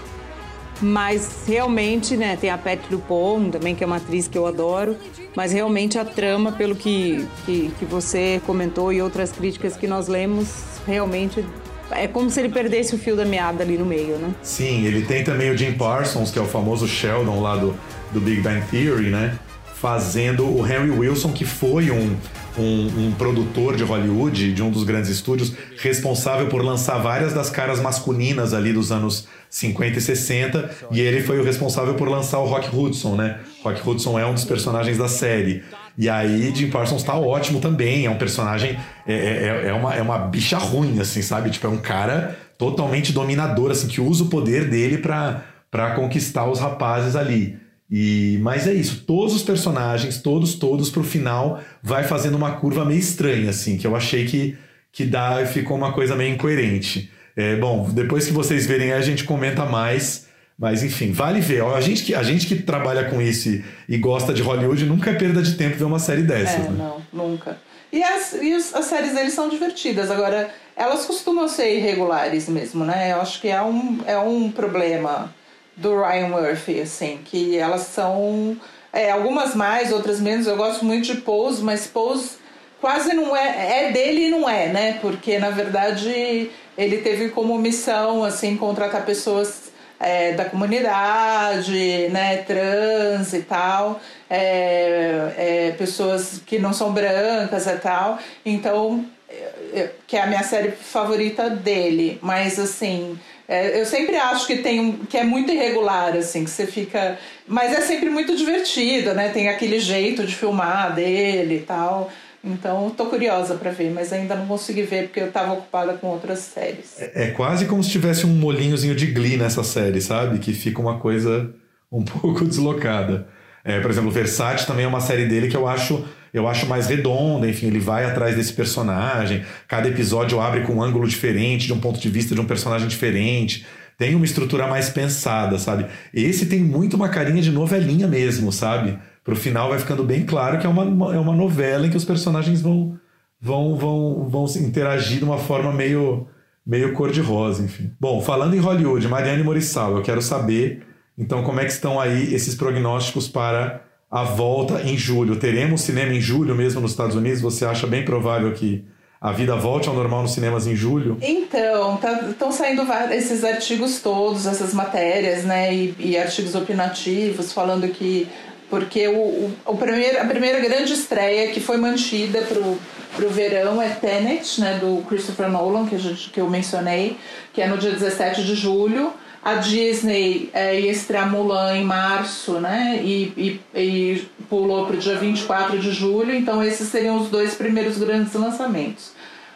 [0.81, 4.97] Mas realmente, né, tem a Pet Dupont também, que é uma atriz que eu adoro.
[5.35, 10.09] Mas realmente a trama, pelo que, que, que você comentou e outras críticas que nós
[10.09, 10.49] lemos,
[10.87, 11.45] realmente
[11.91, 14.35] é como se ele perdesse o fio da meada ali no meio, né?
[14.43, 17.75] Sim, ele tem também o Jim Parsons, que é o famoso Sheldon lá do,
[18.13, 19.39] do Big Bang Theory, né?
[19.75, 22.17] Fazendo o Henry Wilson, que foi um,
[22.59, 27.51] um, um, produtor de Hollywood, de um dos grandes estúdios, responsável por lançar várias das
[27.51, 32.39] caras masculinas ali dos anos 50 e 60, e ele foi o responsável por lançar
[32.39, 33.41] o Rock Hudson, né?
[33.63, 35.63] Rock Hudson é um dos personagens da série.
[35.99, 40.03] E aí Jim Parsons tá ótimo também, é um personagem, é, é, é, uma, é
[40.03, 41.51] uma bicha ruim, assim, sabe?
[41.51, 46.59] Tipo, é um cara totalmente dominador, assim, que usa o poder dele para conquistar os
[46.59, 47.66] rapazes ali.
[47.91, 52.85] E, mas é isso, todos os personagens, todos, todos, pro final, vai fazendo uma curva
[52.85, 54.59] meio estranha, assim, que eu achei que,
[54.91, 57.11] que dá, ficou uma coisa meio incoerente.
[57.37, 60.27] É, bom, depois que vocês verem a gente comenta mais.
[60.59, 61.63] Mas enfim, vale ver.
[61.63, 65.11] A gente que, a gente que trabalha com isso e, e gosta de Hollywood nunca
[65.11, 66.65] é perda de tempo ver uma série dessas.
[66.65, 66.75] É, né?
[66.79, 67.59] não, nunca.
[67.93, 70.11] E as, e as séries deles são divertidas.
[70.11, 73.13] Agora, elas costumam ser irregulares mesmo, né?
[73.13, 75.31] Eu acho que é um, é um problema
[75.77, 78.57] do Ryan Murphy, assim, que elas são.
[78.93, 80.47] É, algumas mais, outras menos.
[80.47, 82.39] Eu gosto muito de Pose, mas Pose
[82.81, 83.89] quase não é.
[83.89, 84.99] É dele e não é, né?
[85.03, 89.67] Porque na verdade ele teve como missão assim contratar pessoas
[89.99, 97.77] é, da comunidade, né, trans e tal, é, é, pessoas que não são brancas e
[97.77, 98.19] tal.
[98.45, 99.35] Então, é,
[99.75, 103.19] é, que é a minha série favorita dele, mas assim.
[103.49, 107.19] É, eu sempre acho que tem um, que é muito irregular, assim, que você fica.
[107.47, 109.29] Mas é sempre muito divertido, né?
[109.29, 112.11] Tem aquele jeito de filmar dele e tal.
[112.43, 116.07] Então, tô curiosa para ver, mas ainda não consegui ver porque eu estava ocupada com
[116.09, 116.95] outras séries.
[117.01, 120.39] É, é, quase como se tivesse um molinhozinho de Glee nessa série, sabe?
[120.39, 121.53] Que fica uma coisa
[121.91, 123.29] um pouco deslocada.
[123.65, 126.05] É, por exemplo, Versace também é uma série dele que eu acho
[126.39, 129.45] eu acho mais redonda, enfim, ele vai atrás desse personagem.
[129.67, 132.89] Cada episódio abre com um ângulo diferente, de um ponto de vista de um personagem
[132.89, 133.67] diferente.
[133.99, 135.87] Tem uma estrutura mais pensada, sabe?
[136.13, 138.99] Esse tem muito uma carinha de novelinha mesmo, sabe?
[139.27, 142.05] pro final vai ficando bem claro que é uma, é uma novela em que os
[142.05, 142.97] personagens vão,
[143.41, 146.29] vão, vão, vão interagir de uma forma meio,
[146.65, 147.91] meio cor-de-rosa, enfim.
[147.99, 150.87] Bom, falando em Hollywood, Mariane Morissal, eu quero saber,
[151.19, 155.37] então, como é que estão aí esses prognósticos para a volta em julho.
[155.37, 157.41] Teremos cinema em julho mesmo nos Estados Unidos?
[157.41, 158.85] Você acha bem provável que
[159.21, 161.19] a vida volte ao normal nos cinemas em julho?
[161.21, 161.99] Então,
[162.31, 168.29] estão tá, saindo esses artigos todos, essas matérias, né, e, e artigos opinativos falando que
[168.69, 172.77] porque o, o, o primeiro, a primeira grande estreia que foi mantida pro
[173.17, 177.17] pro verão é Tenet, né, do Christopher Nolan, que, gente, que eu mencionei,
[177.53, 179.13] que é no dia 17 de julho.
[179.47, 183.01] A Disney é, ia estrear Mulan em março, né?
[183.01, 187.55] E, e, e pulou para o dia 24 de julho, então esses seriam os dois
[187.55, 189.13] primeiros grandes lançamentos.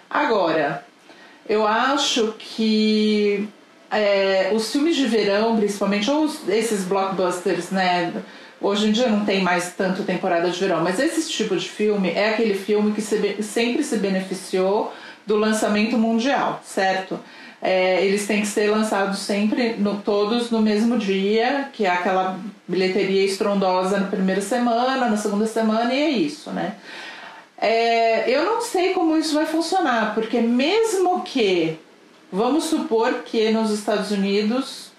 [0.08, 0.86] Agora,
[1.48, 3.48] eu acho que
[3.90, 8.12] é, os filmes de verão, principalmente, ou os, esses blockbusters, né?
[8.60, 12.10] Hoje em dia não tem mais tanto temporada de verão, mas esse tipo de filme
[12.10, 14.94] é aquele filme que se, sempre se beneficiou
[15.26, 17.18] do lançamento mundial, certo?
[17.62, 22.38] É, eles têm que ser lançados sempre, no, todos no mesmo dia, que é aquela
[22.66, 26.76] bilheteria estrondosa na primeira semana, na segunda semana, e é isso, né?
[27.58, 31.78] É, eu não sei como isso vai funcionar, porque mesmo que,
[32.32, 34.90] vamos supor que nos Estados Unidos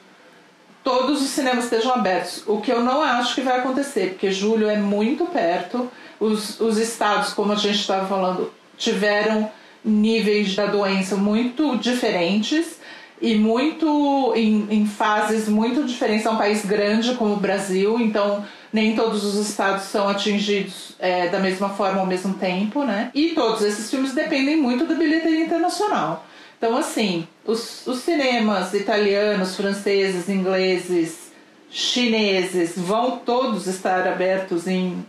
[0.84, 4.70] todos os cinemas estejam abertos, o que eu não acho que vai acontecer, porque julho
[4.70, 9.50] é muito perto, os, os estados, como a gente estava falando, tiveram
[9.84, 12.80] níveis da doença muito diferentes
[13.22, 16.26] e muito em, em fases muito diferentes.
[16.26, 21.28] É um país grande como o Brasil, então nem todos os estados são atingidos é,
[21.28, 23.12] da mesma forma ao mesmo tempo, né?
[23.14, 26.26] E todos esses filmes dependem muito da bilheteria internacional.
[26.58, 31.32] Então, assim, os, os cinemas italianos, franceses, ingleses,
[31.72, 35.04] chineses vão todos estar abertos em,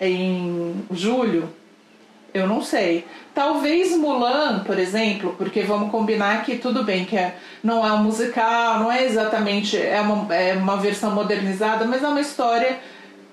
[0.00, 1.48] em julho?
[2.38, 3.04] Eu não sei.
[3.34, 8.02] Talvez Mulan, por exemplo, porque vamos combinar que tudo bem, que é, não é um
[8.02, 12.78] musical, não é exatamente, é uma, é uma versão modernizada, mas é uma história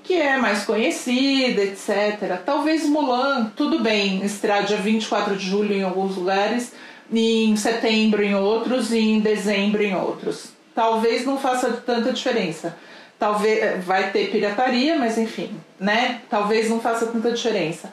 [0.04, 2.40] que é mais conhecida, etc.
[2.46, 6.74] Talvez Mulan, tudo bem, estrear dia 24 de julho em alguns lugares,
[7.12, 10.50] em setembro em outros e em dezembro em outros.
[10.76, 12.78] Talvez não faça tanta diferença.
[13.18, 16.22] Talvez vai ter pirataria, mas enfim, né?
[16.30, 17.92] Talvez não faça tanta diferença.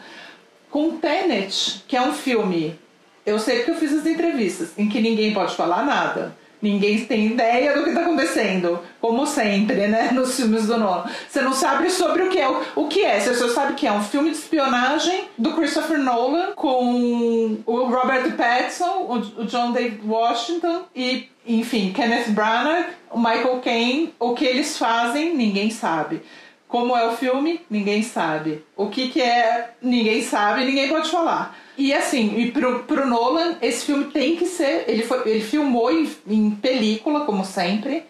[0.72, 2.80] Com Tenet, que é um filme,
[3.26, 6.34] eu sei que eu fiz as entrevistas em que ninguém pode falar nada.
[6.62, 10.12] Ninguém tem ideia do que está acontecendo, como sempre, né?
[10.14, 11.04] Nos filmes do Nolan.
[11.28, 12.48] Você não sabe sobre o que é.
[12.74, 13.20] O que é?
[13.20, 18.34] Você só sabe que é um filme de espionagem do Christopher Nolan com o Robert
[18.34, 24.14] Pattinson, o John David Washington e, enfim, Kenneth Branagh, o Michael Caine.
[24.18, 26.22] O que eles fazem, ninguém sabe.
[26.72, 28.64] Como é o filme, ninguém sabe.
[28.74, 31.54] O que, que é, ninguém sabe, ninguém pode falar.
[31.76, 34.86] E assim, e pro, pro Nolan, esse filme tem que ser.
[34.88, 38.04] Ele, foi, ele filmou em, em película, como sempre,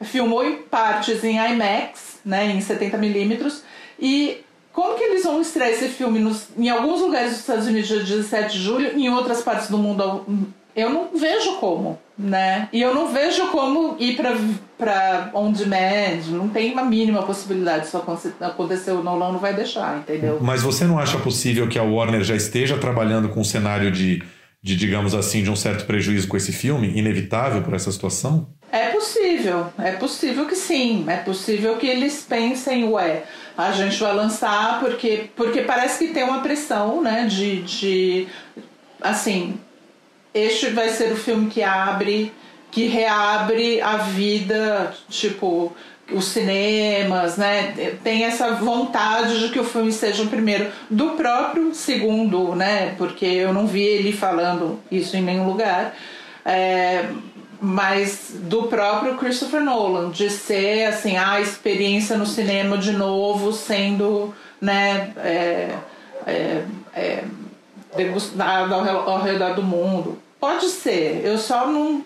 [0.00, 3.60] filmou em partes em IMAX, né, em 70mm,
[4.00, 4.38] e
[4.72, 7.98] como que eles vão estrear esse filme nos, em alguns lugares dos Estados Unidos dia
[7.98, 10.24] 17 de julho, em outras partes do mundo
[10.76, 12.68] eu não vejo como, né?
[12.70, 14.36] E eu não vejo como ir pra,
[14.76, 17.96] pra on demand, não tem uma mínima possibilidade disso
[18.40, 20.38] acontecer, o Nolan não vai deixar, entendeu?
[20.42, 24.22] Mas você não acha possível que a Warner já esteja trabalhando com um cenário de,
[24.62, 28.46] de digamos assim, de um certo prejuízo com esse filme, inevitável por essa situação?
[28.70, 33.22] É possível, é possível que sim, é possível que eles pensem, ué,
[33.56, 38.28] a gente vai lançar porque, porque parece que tem uma pressão, né, de, de
[39.00, 39.58] assim,
[40.36, 42.32] este vai ser o filme que abre,
[42.70, 45.74] que reabre a vida, tipo,
[46.12, 47.96] os cinemas, né?
[48.04, 50.70] Tem essa vontade de que o filme seja o primeiro.
[50.90, 52.94] Do próprio segundo, né?
[52.98, 55.94] Porque eu não vi ele falando isso em nenhum lugar.
[56.44, 57.06] É,
[57.60, 64.34] mas do próprio Christopher Nolan, de ser assim, a experiência no cinema de novo sendo,
[64.60, 65.12] né?
[65.16, 65.70] É,
[66.26, 66.62] é,
[66.94, 67.24] é,
[67.96, 70.18] degustada ao, ao redor do mundo.
[70.40, 72.04] Pode ser, eu só não.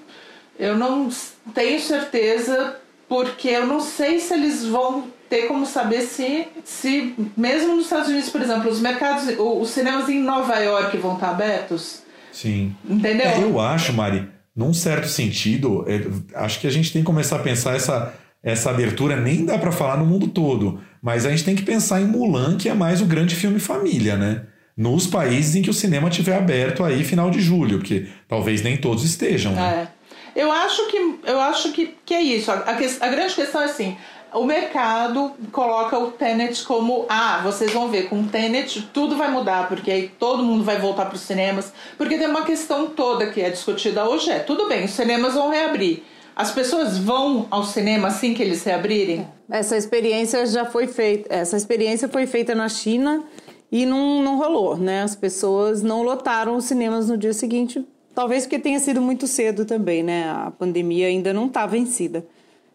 [0.58, 1.08] Eu não
[1.54, 2.76] tenho certeza,
[3.08, 8.08] porque eu não sei se eles vão ter como saber se, se mesmo nos Estados
[8.08, 12.02] Unidos, por exemplo, os mercados, os cinemas em Nova York vão estar abertos.
[12.32, 12.74] Sim.
[12.88, 13.26] Entendeu?
[13.26, 16.02] É, eu acho, Mari, num certo sentido, é,
[16.34, 18.12] acho que a gente tem que começar a pensar essa,
[18.42, 22.00] essa abertura, nem dá para falar no mundo todo, mas a gente tem que pensar
[22.00, 24.42] em Mulan, que é mais o grande filme família, né?
[24.80, 28.78] Nos países em que o cinema estiver aberto aí final de julho, porque talvez nem
[28.78, 29.52] todos estejam.
[29.52, 29.86] Né?
[30.34, 30.40] É.
[30.40, 32.50] Eu acho que eu acho que, que é isso.
[32.50, 33.98] A, a, a grande questão é assim.
[34.32, 39.30] O mercado coloca o Tenet como ah, vocês vão ver, com o Tenet tudo vai
[39.30, 41.74] mudar, porque aí todo mundo vai voltar para os cinemas.
[41.98, 45.50] Porque tem uma questão toda que é discutida hoje: é tudo bem, os cinemas vão
[45.50, 46.04] reabrir.
[46.34, 49.26] As pessoas vão ao cinema assim que eles reabrirem?
[49.50, 51.34] essa experiência já foi feita.
[51.34, 53.22] Essa experiência foi feita na China
[53.70, 55.02] e não, não rolou, né?
[55.02, 59.64] As pessoas não lotaram os cinemas no dia seguinte, talvez porque tenha sido muito cedo
[59.64, 60.28] também, né?
[60.28, 62.24] A pandemia ainda não está vencida.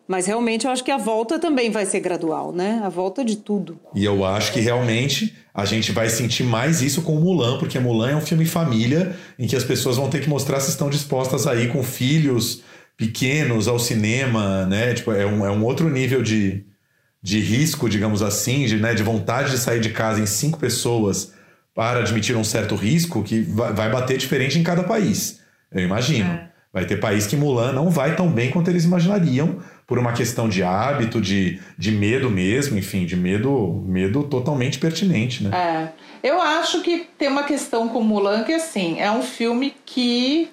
[0.08, 2.80] Mas realmente eu acho que a volta também vai ser gradual, né?
[2.84, 3.80] A volta de tudo.
[3.94, 8.12] E eu acho que realmente a gente vai sentir mais isso com Mulan, porque Mulan
[8.12, 11.48] é um filme família em que as pessoas vão ter que mostrar se estão dispostas
[11.48, 12.62] a ir com filhos
[12.96, 14.94] pequenos ao cinema, né?
[14.94, 16.64] Tipo, é um, é um outro nível de,
[17.26, 21.34] de risco, digamos assim, de, né, de vontade de sair de casa em cinco pessoas
[21.74, 25.40] para admitir um certo risco que vai, bater diferente em cada país.
[25.72, 26.30] Eu imagino.
[26.30, 26.50] É.
[26.72, 29.58] Vai ter país que Mulan não vai tão bem quanto eles imaginariam,
[29.88, 35.44] por uma questão de hábito, de, de medo mesmo, enfim, de medo, medo totalmente pertinente,
[35.44, 35.50] né?
[35.58, 36.28] É.
[36.28, 40.50] Eu acho que tem uma questão com Mulan que assim, é um filme que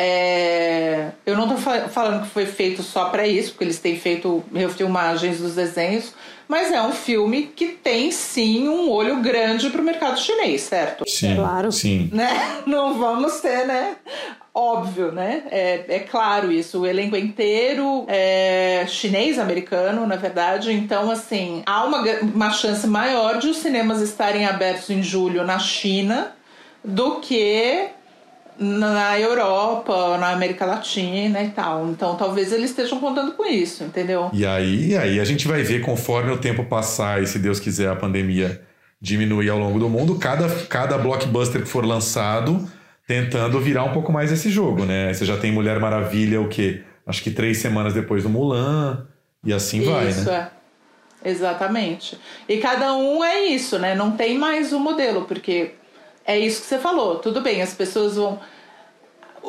[0.00, 4.44] é, eu não estou falando que foi feito só para isso, porque eles têm feito
[4.54, 6.14] refilmagens dos desenhos,
[6.46, 11.02] mas é um filme que tem sim um olho grande para o mercado chinês, certo?
[11.04, 11.72] Sim, claro.
[11.72, 12.10] Sim.
[12.12, 12.30] Né?
[12.64, 13.96] Não vamos ter, né?
[14.54, 15.42] Óbvio, né?
[15.50, 16.82] É, é claro isso.
[16.82, 20.72] O elenco inteiro é chinês-americano, na verdade.
[20.72, 25.58] Então, assim, há uma, uma chance maior de os cinemas estarem abertos em julho na
[25.58, 26.32] China
[26.84, 27.88] do que
[28.58, 31.88] na Europa, na América Latina e tal.
[31.88, 34.30] Então talvez eles estejam contando com isso, entendeu?
[34.32, 37.88] E aí, aí a gente vai ver conforme o tempo passar e se Deus quiser
[37.88, 38.62] a pandemia
[39.00, 42.68] diminuir ao longo do mundo, cada, cada blockbuster que for lançado
[43.06, 45.14] tentando virar um pouco mais esse jogo, né?
[45.14, 46.82] Você já tem Mulher Maravilha, o quê?
[47.06, 49.06] Acho que três semanas depois do Mulan,
[49.42, 50.10] e assim isso, vai, né?
[50.10, 50.50] Isso, é.
[51.24, 52.18] Exatamente.
[52.48, 53.94] E cada um é isso, né?
[53.94, 55.72] Não tem mais um modelo, porque
[56.28, 57.16] é isso que você falou.
[57.16, 58.38] Tudo bem, as pessoas vão.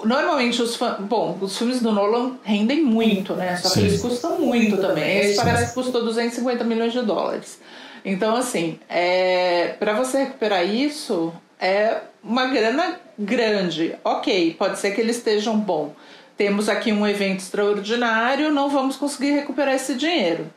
[0.06, 0.98] Normalmente os fãs.
[0.98, 3.58] Bom, os filmes do Nolan rendem muito, né?
[3.58, 5.20] Só que eles custam muito também.
[5.20, 7.60] Esse parece que custou 250 milhões de dólares.
[8.06, 9.76] Então, assim, é...
[9.78, 13.94] para você recuperar isso, é uma grana grande.
[14.02, 15.94] Ok, pode ser que eles estejam bom.
[16.38, 20.50] Temos aqui um evento extraordinário, não vamos conseguir recuperar esse dinheiro.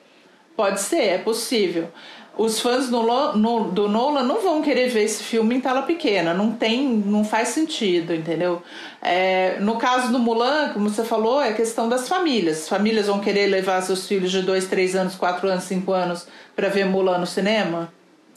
[0.54, 1.88] Pode ser, é possível
[2.36, 3.02] os fãs do,
[3.36, 7.24] no, do Nolan não vão querer ver esse filme em tela pequena, não tem, não
[7.24, 8.62] faz sentido, entendeu?
[9.02, 12.62] É, no caso do Mulan, como você falou, é questão das famílias.
[12.62, 16.26] As famílias vão querer levar seus filhos de 2, 3 anos, 4 anos, 5 anos
[16.56, 17.92] para ver Mulan no cinema?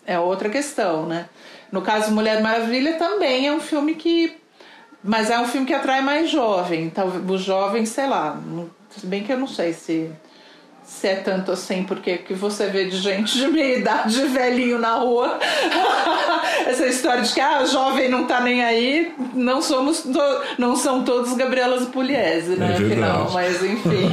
[0.05, 1.29] É outra questão, né?
[1.71, 4.37] No caso Mulher Maravilha também é um filme que.
[5.03, 6.83] Mas é um filme que atrai mais jovem.
[6.83, 8.39] Então, os jovens, sei lá.
[8.89, 10.11] Se bem que eu não sei se
[10.85, 14.95] se é tanto assim, porque que você vê de gente de meia idade, velhinho na
[14.95, 15.39] rua.
[16.67, 20.05] Essa história de que ah, a jovem não tá nem aí, não somos
[20.57, 22.73] não são todos Gabrielas Pugliese, né?
[22.73, 24.09] É Afinal, mas enfim.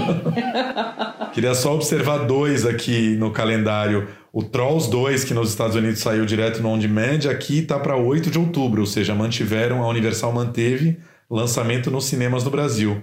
[1.32, 4.08] Queria só observar dois aqui no calendário.
[4.32, 7.96] O Trolls 2, que nos Estados Unidos saiu direto no On Demand, aqui tá para
[7.96, 10.98] 8 de outubro, ou seja, mantiveram, a Universal manteve
[11.32, 13.02] lançamento nos cinemas no Brasil.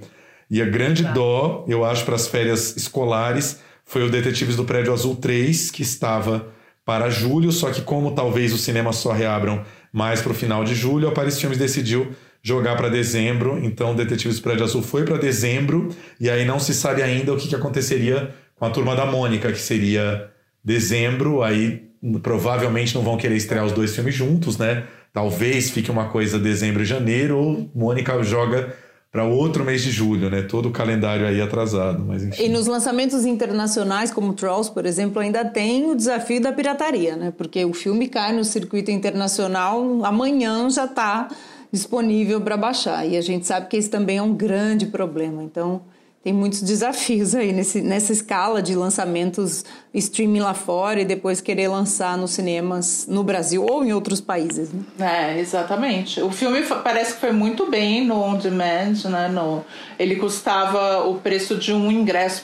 [0.49, 1.11] E a grande tá.
[1.11, 5.81] dó, eu acho, para as férias escolares foi o Detetives do Prédio Azul 3, que
[5.81, 6.47] estava
[6.85, 10.73] para julho, só que como talvez os cinemas só reabram mais para o final de
[10.73, 13.59] julho, a Paris Filmes decidiu jogar para dezembro.
[13.63, 17.37] Então, Detetives do Prédio Azul foi para dezembro, e aí não se sabe ainda o
[17.37, 20.29] que, que aconteceria com a Turma da Mônica, que seria
[20.63, 21.89] dezembro, aí
[22.21, 24.83] provavelmente não vão querer estrear os dois filmes juntos, né?
[25.11, 28.75] Talvez fique uma coisa dezembro e janeiro, ou Mônica joga
[29.11, 30.43] para outro mês de julho, né?
[30.43, 32.43] Todo o calendário aí atrasado, mas enfim.
[32.43, 37.33] E nos lançamentos internacionais, como Trolls, por exemplo, ainda tem o desafio da pirataria, né?
[37.35, 41.27] Porque o filme cai no circuito internacional, amanhã já está
[41.71, 43.07] disponível para baixar.
[43.07, 45.43] E a gente sabe que esse também é um grande problema.
[45.43, 45.81] Então,
[46.21, 51.69] tem muitos desafios aí nesse, nessa escala de lançamentos streaming lá fora e depois querer
[51.69, 54.69] lançar nos cinemas no Brasil ou em outros países.
[54.97, 55.35] Né?
[55.35, 56.21] É, exatamente.
[56.21, 59.29] O filme parece que foi muito bem no on demand, né?
[59.29, 59.63] No,
[59.97, 62.43] ele custava o preço de um ingresso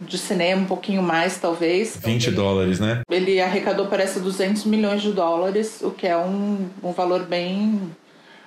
[0.00, 1.96] de cinema, um pouquinho mais talvez.
[1.96, 3.00] 20 dólares, né?
[3.10, 7.90] Ele arrecadou parece 200 milhões de dólares, o que é um, um valor bem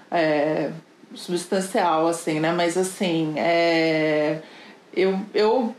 [0.10, 0.70] é,
[1.14, 2.54] substancial, assim, né?
[2.54, 4.40] Mas assim, é
[4.94, 5.76] eu, eu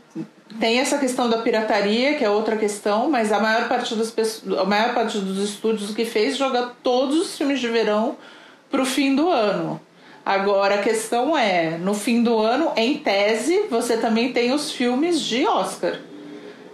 [0.59, 4.59] tem essa questão da pirataria, que é outra questão, mas a maior parte das pessoas,
[4.59, 8.17] a maior parte dos estúdios que fez jogar todos os filmes de verão
[8.71, 9.81] pro fim do ano.
[10.25, 15.21] Agora a questão é, no fim do ano, em tese, você também tem os filmes
[15.21, 15.99] de Oscar.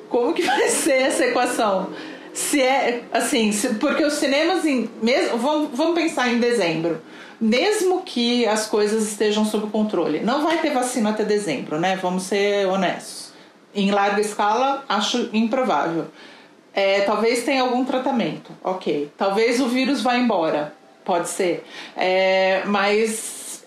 [0.08, 1.90] Como que vai ser essa equação?
[2.36, 7.00] Se é assim, se, porque os cinemas em, mesmo, vamos, vamos pensar em dezembro
[7.40, 10.20] mesmo que as coisas estejam sob controle.
[10.20, 11.96] Não vai ter vacina até dezembro, né?
[11.96, 13.32] Vamos ser honestos.
[13.74, 16.06] em larga escala, acho improvável.
[16.72, 19.10] É, talvez tenha algum tratamento, ok.
[19.18, 20.74] Talvez o vírus vá embora,
[21.04, 21.62] pode ser.
[21.94, 23.66] É, mas,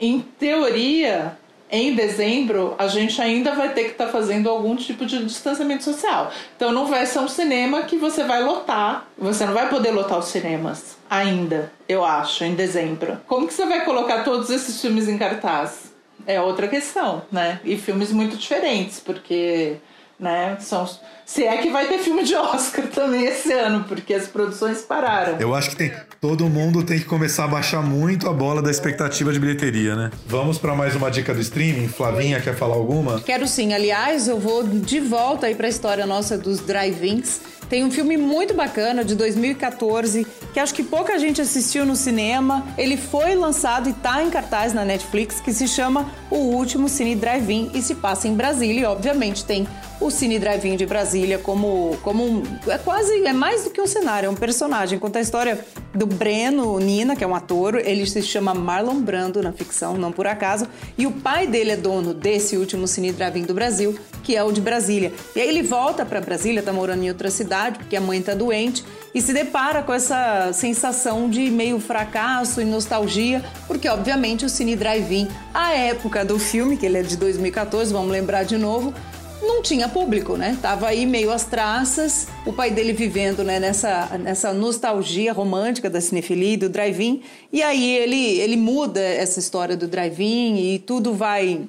[0.00, 1.38] em teoria,
[1.70, 5.84] em dezembro, a gente ainda vai ter que estar tá fazendo algum tipo de distanciamento
[5.84, 6.32] social.
[6.56, 9.06] Então não vai ser um cinema que você vai lotar.
[9.16, 13.20] Você não vai poder lotar os cinemas ainda, eu acho, em dezembro.
[13.26, 15.92] Como que você vai colocar todos esses filmes em cartaz?
[16.26, 17.60] É outra questão, né?
[17.64, 19.78] E filmes muito diferentes, porque
[20.20, 20.56] né?
[20.60, 20.86] São,
[21.32, 25.38] se é que vai ter filme de Oscar também esse ano, porque as produções pararam.
[25.38, 28.70] Eu acho que tem, todo mundo tem que começar a baixar muito a bola da
[28.70, 30.10] expectativa de bilheteria, né?
[30.26, 31.86] Vamos para mais uma dica do streaming.
[31.86, 33.20] Flavinha quer falar alguma?
[33.20, 33.72] Quero sim.
[33.72, 37.40] Aliás, eu vou de volta aí para a história nossa dos drive-ins.
[37.70, 42.66] Tem um filme muito bacana de 2014 que acho que pouca gente assistiu no cinema.
[42.76, 47.14] Ele foi lançado e está em cartaz na Netflix que se chama O Último Cine
[47.14, 48.80] Drive-In e se passa em Brasília.
[48.80, 49.68] E obviamente tem
[50.00, 53.86] o Cine Drive-In de Brasília como, como um, é quase é mais do que um
[53.86, 54.98] cenário, é um personagem.
[54.98, 55.64] Conta a história
[55.94, 60.12] do Breno Nina, que é um ator, ele se chama Marlon Brando na ficção, não
[60.12, 60.66] por acaso,
[60.96, 64.52] e o pai dele é dono desse último Cine Drive-In do Brasil, que é o
[64.52, 65.12] de Brasília.
[65.34, 68.34] E aí ele volta para Brasília, tá morando em outra cidade, porque a mãe tá
[68.34, 74.48] doente, e se depara com essa sensação de meio fracasso e nostalgia, porque obviamente o
[74.48, 78.94] Cine Drive-In, a época do filme, que ele é de 2014, vamos lembrar de novo,
[79.42, 80.58] não tinha público, né?
[80.60, 86.00] Tava aí meio às traças, o pai dele vivendo né, nessa, nessa nostalgia romântica da
[86.00, 87.22] cinefilia do drive-in.
[87.52, 91.68] E aí ele, ele muda essa história do drive-in e tudo vai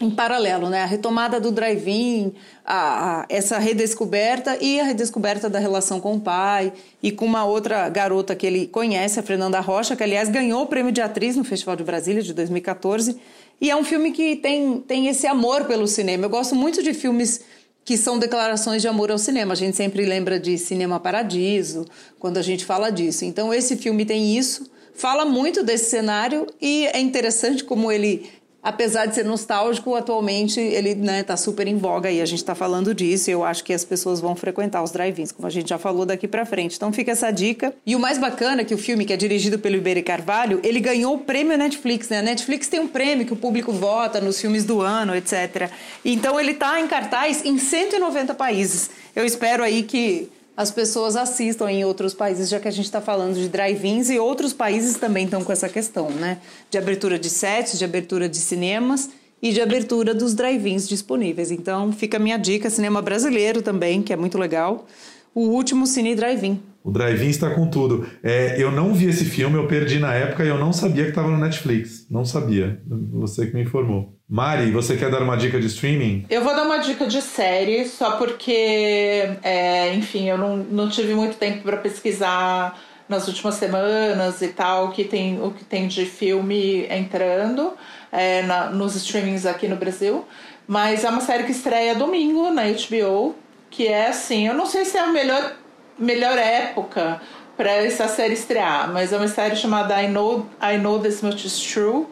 [0.00, 0.82] em paralelo, né?
[0.84, 2.32] A retomada do drive-in,
[2.64, 7.44] a, a, essa redescoberta e a redescoberta da relação com o pai e com uma
[7.44, 11.34] outra garota que ele conhece, a Fernanda Rocha, que aliás ganhou o prêmio de atriz
[11.34, 13.18] no Festival de Brasília de 2014
[13.60, 16.26] e é um filme que tem, tem esse amor pelo cinema.
[16.26, 17.40] Eu gosto muito de filmes
[17.84, 19.54] que são declarações de amor ao cinema.
[19.54, 21.86] A gente sempre lembra de Cinema Paradiso
[22.18, 23.24] quando a gente fala disso.
[23.24, 28.30] Então, esse filme tem isso, fala muito desse cenário e é interessante como ele
[28.68, 32.40] apesar de ser nostálgico, atualmente ele está né, tá super em voga e a gente
[32.40, 33.30] está falando disso.
[33.30, 36.04] E eu acho que as pessoas vão frequentar os drive-ins, como a gente já falou
[36.04, 36.76] daqui para frente.
[36.76, 37.74] Então fica essa dica.
[37.86, 40.80] E o mais bacana é que o filme, que é dirigido pelo Iberê Carvalho, ele
[40.80, 42.10] ganhou o prêmio Netflix.
[42.10, 42.18] Né?
[42.18, 45.70] A Netflix tem um prêmio que o público vota nos filmes do ano, etc.
[46.04, 48.90] Então ele está em cartaz em 190 países.
[49.16, 50.28] Eu espero aí que
[50.58, 54.18] as pessoas assistam em outros países, já que a gente está falando de drive-ins e
[54.18, 56.38] outros países também estão com essa questão, né?
[56.68, 59.08] De abertura de sets, de abertura de cinemas
[59.40, 61.52] e de abertura dos drive-ins disponíveis.
[61.52, 64.84] Então, fica a minha dica, cinema brasileiro também, que é muito legal.
[65.32, 66.60] O último Cine Drive-In.
[66.82, 68.06] O Drive-In está com tudo.
[68.22, 71.10] É, eu não vi esse filme, eu perdi na época e eu não sabia que
[71.10, 72.06] estava no Netflix.
[72.10, 72.80] Não sabia.
[73.12, 74.16] Você que me informou.
[74.28, 76.26] Mari, você quer dar uma dica de streaming?
[76.30, 81.14] Eu vou dar uma dica de série, só porque, é, enfim, eu não, não tive
[81.14, 85.88] muito tempo para pesquisar nas últimas semanas e tal o que tem, o que tem
[85.88, 87.72] de filme entrando
[88.12, 90.24] é, na, nos streamings aqui no Brasil.
[90.66, 93.34] Mas é uma série que estreia domingo na HBO,
[93.70, 95.56] que é assim, eu não sei se é a melhor
[95.98, 97.20] melhor época
[97.56, 101.44] para essa série estrear, mas é uma série chamada I Know, I Know This Much
[101.44, 102.06] Is True,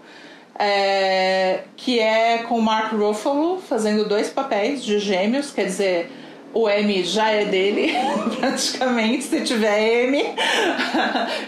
[0.58, 6.10] é, que é com Mark Ruffalo fazendo dois papéis de gêmeos, quer dizer,
[6.56, 7.92] o M já é dele,
[8.40, 10.24] praticamente, se tiver M.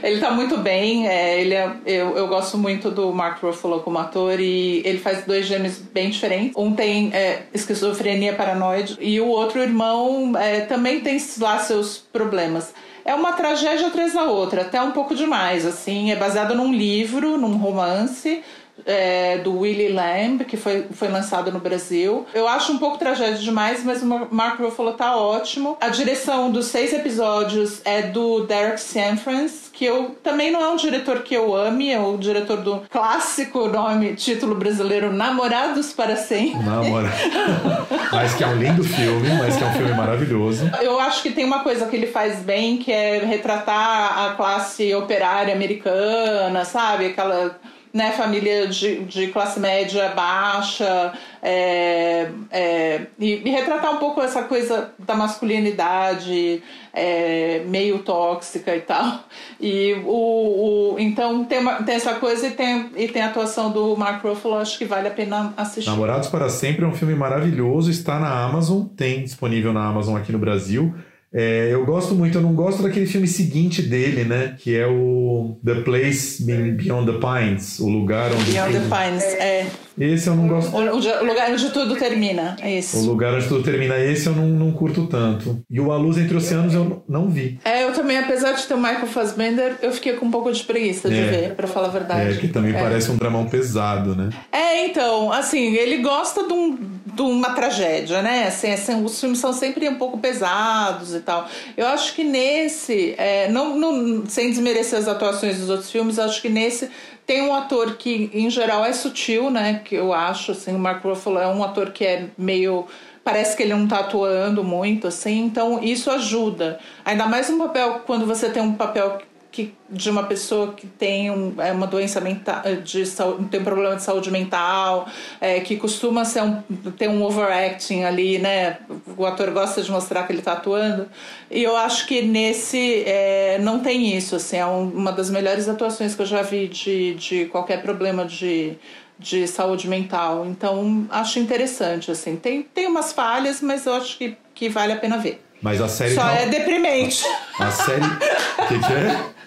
[0.02, 3.98] ele tá muito bem, é, ele é, eu, eu gosto muito do Mark Ruffalo como
[3.98, 6.54] ator e ele faz dois gêmeos bem diferentes.
[6.56, 12.74] Um tem é, esquizofrenia paranoide e o outro irmão é, também tem lá seus problemas.
[13.02, 16.10] É uma tragédia atrás da outra, até um pouco demais, assim.
[16.10, 18.42] É baseado num livro, num romance,
[18.88, 22.26] é, do Willie Lamb, que foi, foi lançado no Brasil.
[22.34, 25.76] Eu acho um pouco tragédia demais, mas o Mark Ruffalo tá ótimo.
[25.78, 30.76] A direção dos seis episódios é do Derek Sanfrance, que eu também não é um
[30.76, 36.64] diretor que eu ame, é o diretor do clássico nome, título brasileiro Namorados para Sempre.
[36.64, 37.12] Namora.
[38.10, 40.70] mas que é um lindo filme, mas que é um filme maravilhoso.
[40.80, 44.94] Eu acho que tem uma coisa que ele faz bem, que é retratar a classe
[44.94, 47.06] operária americana, sabe?
[47.06, 47.58] Aquela
[47.98, 54.44] né, família de, de classe média baixa, é, é, e, e, retratar um pouco essa
[54.44, 56.62] coisa da masculinidade
[56.94, 59.24] é, meio tóxica e tal.
[59.60, 63.72] E o, o então tem, uma, tem essa coisa e tem, e tem a atuação
[63.72, 65.90] do Mark Ruffalo, acho que vale a pena assistir.
[65.90, 70.30] Namorados para Sempre é um filme maravilhoso, está na Amazon, tem disponível na Amazon aqui
[70.30, 70.94] no Brasil.
[71.32, 74.56] É, eu gosto muito, eu não gosto daquele filme seguinte dele, né?
[74.58, 78.50] Que é o The Place Beyond the Pines, o lugar onde.
[78.50, 79.66] Beyond the Pines, é.
[79.98, 80.74] Esse eu não gosto.
[80.74, 82.96] O, o lugar onde tudo termina, é esse.
[82.96, 85.60] O lugar onde tudo termina, esse eu não, não curto tanto.
[85.68, 87.58] E o A Luz Entre Oceanos eu não vi.
[87.64, 90.62] É, eu também, apesar de ter o Michael Fassbender, eu fiquei com um pouco de
[90.62, 91.26] preguiça de é.
[91.26, 92.30] ver, pra falar a verdade.
[92.30, 92.80] É, que também é.
[92.80, 94.30] parece um dramão pesado, né?
[94.52, 96.78] É, então, assim, ele gosta de, um,
[97.18, 98.46] de uma tragédia, né?
[98.46, 101.48] Assim, assim, os filmes são sempre um pouco pesados e tal.
[101.76, 106.40] Eu acho que nesse, é, não, não, sem desmerecer as atuações dos outros filmes, acho
[106.40, 106.88] que nesse
[107.26, 109.82] tem um ator que, em geral, é sutil, né?
[109.84, 112.86] Que eu acho, assim, o Mark Ruffalo é um ator que é meio
[113.24, 116.78] parece que ele não tá atuando muito, assim, então isso ajuda.
[117.04, 119.18] Ainda mais um papel, quando você tem um papel
[119.50, 123.04] que, de uma pessoa que tem um, é uma doença mental, de
[123.50, 125.08] tem um problema de saúde mental,
[125.40, 126.62] é, que costuma ser um,
[126.96, 128.78] ter um overacting ali, né?
[129.16, 131.08] O ator gosta de mostrar que ele está atuando.
[131.50, 135.68] E eu acho que nesse é, não tem isso, assim, é um, uma das melhores
[135.68, 138.76] atuações que eu já vi de, de qualquer problema de,
[139.18, 140.44] de saúde mental.
[140.46, 142.36] Então, acho interessante, assim.
[142.36, 145.42] Tem, tem umas falhas, mas eu acho que, que vale a pena ver.
[145.60, 146.30] Mas a série Só não...
[146.30, 147.24] é deprimente.
[147.58, 148.04] A série.
[148.04, 149.37] O que, que é?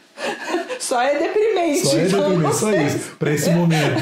[0.82, 1.86] Só é deprimente.
[1.88, 3.16] Só é deprimente, só isso.
[3.18, 4.02] Pra esse momento.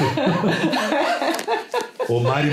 [2.08, 2.50] Ô, Mari,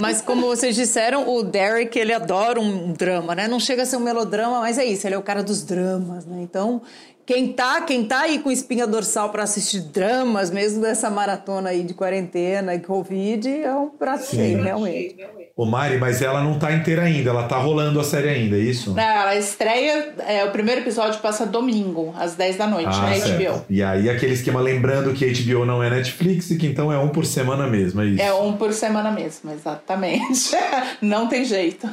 [0.00, 3.48] mas como vocês disseram, o Derek, ele adora um drama, né?
[3.48, 6.26] Não chega a ser um melodrama, mas é isso, ele é o cara dos dramas,
[6.26, 6.40] né?
[6.42, 6.82] Então,
[7.28, 11.82] quem tá, quem tá aí com espinha dorsal para assistir dramas, mesmo dessa maratona aí
[11.82, 15.14] de quarentena e Covid, é um prato cheio, realmente.
[15.54, 18.60] Ô Mari, mas ela não tá inteira ainda, ela tá rolando a série ainda, é
[18.60, 18.94] isso?
[18.94, 23.14] Não, ela estreia, é, o primeiro episódio passa domingo, às 10 da noite, ah, na
[23.14, 23.58] certo.
[23.58, 23.64] HBO.
[23.68, 27.10] E aí aquele esquema lembrando que HBO não é Netflix e que então é um
[27.10, 28.22] por semana mesmo, é isso?
[28.22, 30.56] É um por semana mesmo, exatamente.
[31.02, 31.86] não tem jeito.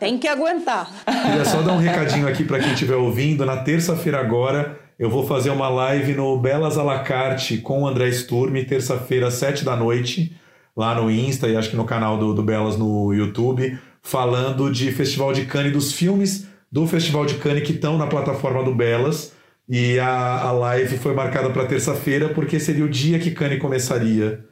[0.00, 0.90] Tem que aguentar.
[1.04, 4.53] Queria só dar um recadinho aqui para quem estiver ouvindo, na terça-feira agora
[4.98, 9.30] eu vou fazer uma live no Belas à la carte com o André Sturme, terça-feira,
[9.30, 10.36] 7 da noite
[10.76, 14.90] lá no Insta e acho que no canal do, do Belas no YouTube, falando de
[14.92, 19.32] Festival de Cannes, dos filmes do Festival de Cannes que estão na plataforma do Belas.
[19.68, 24.44] E a, a live foi marcada para terça-feira porque seria o dia que Cannes começaria.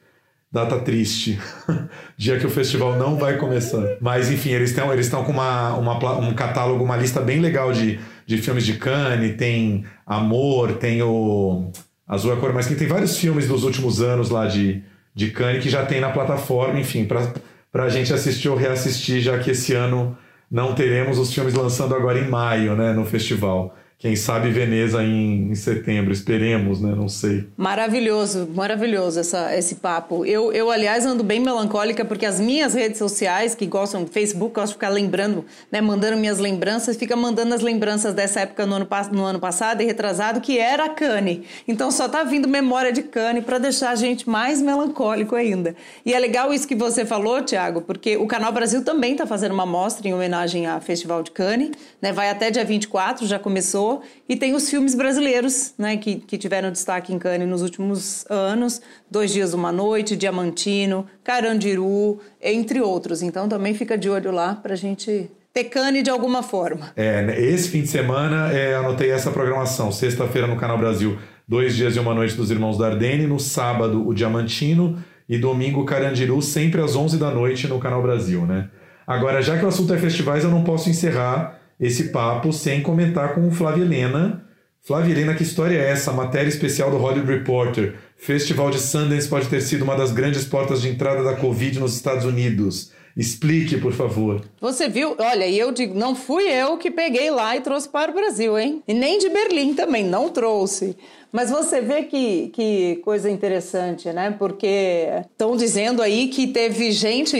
[0.50, 1.38] Data triste.
[2.16, 3.96] dia que o festival não vai começar.
[4.00, 7.98] Mas enfim, eles estão eles com uma, uma, um catálogo, uma lista bem legal de,
[8.27, 9.37] de filmes de Cannes.
[9.37, 11.70] Tem Amor, tem o
[12.07, 14.83] Azul é a Cor Mas tem vários filmes dos últimos anos lá de,
[15.14, 19.39] de Cannes que já tem na plataforma, enfim, para a gente assistir ou reassistir, já
[19.39, 20.16] que esse ano
[20.51, 23.75] não teremos os filmes lançando agora em maio, né, no festival.
[24.03, 26.92] Quem sabe Veneza em, em, setembro, esperemos, né?
[26.92, 27.46] Não sei.
[27.57, 30.26] Maravilhoso, maravilhoso essa, esse papo.
[30.26, 34.57] Eu, eu, aliás, ando bem melancólica porque as minhas redes sociais, que gostam do Facebook,
[34.57, 35.80] gostam de ficar lembrando, né?
[35.80, 39.86] Mandando minhas lembranças, fica mandando as lembranças dessa época no ano, no ano passado e
[39.86, 41.44] retrasado, que era a Cane.
[41.68, 45.76] Então só tá vindo memória de Cane para deixar a gente mais melancólico ainda.
[46.05, 49.53] E é legal isso que você falou, Tiago, porque o Canal Brasil também tá fazendo
[49.53, 52.11] uma mostra em homenagem ao Festival de Cane, né?
[52.11, 53.91] Vai até dia 24, já começou
[54.28, 58.80] e tem os filmes brasileiros, né, que, que tiveram destaque em Cannes nos últimos anos,
[59.11, 63.22] Dois Dias Uma Noite, Diamantino, Carandiru, entre outros.
[63.22, 66.93] Então também fica de olho lá para a gente ter Cannes de alguma forma.
[66.97, 69.93] É, esse fim de semana é, anotei essa programação.
[69.93, 74.14] Sexta-feira no Canal Brasil, Dois Dias e Uma Noite dos Irmãos Dardenne, no sábado o
[74.14, 78.68] Diamantino e domingo Carandiru, sempre às 11 da noite no Canal Brasil, né?
[79.07, 83.35] Agora, já que o assunto é festivais, eu não posso encerrar esse papo sem comentar
[83.35, 84.45] com Flávia Helena.
[84.81, 86.12] Flávia Helena, que história é essa?
[86.12, 87.95] Matéria especial do Hollywood Reporter.
[88.16, 91.95] Festival de Sundance pode ter sido uma das grandes portas de entrada da Covid nos
[91.95, 92.93] Estados Unidos.
[93.16, 94.41] Explique, por favor.
[94.61, 95.14] Você viu?
[95.18, 98.59] Olha, e eu digo, não fui eu que peguei lá e trouxe para o Brasil,
[98.59, 98.83] hein?
[98.89, 100.97] E nem de Berlim também, não trouxe.
[101.31, 104.35] Mas você vê que, que coisa interessante, né?
[104.39, 107.37] Porque estão dizendo aí que teve gente,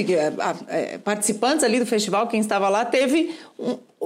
[0.69, 3.35] é, participantes ali do festival, quem estava lá, teve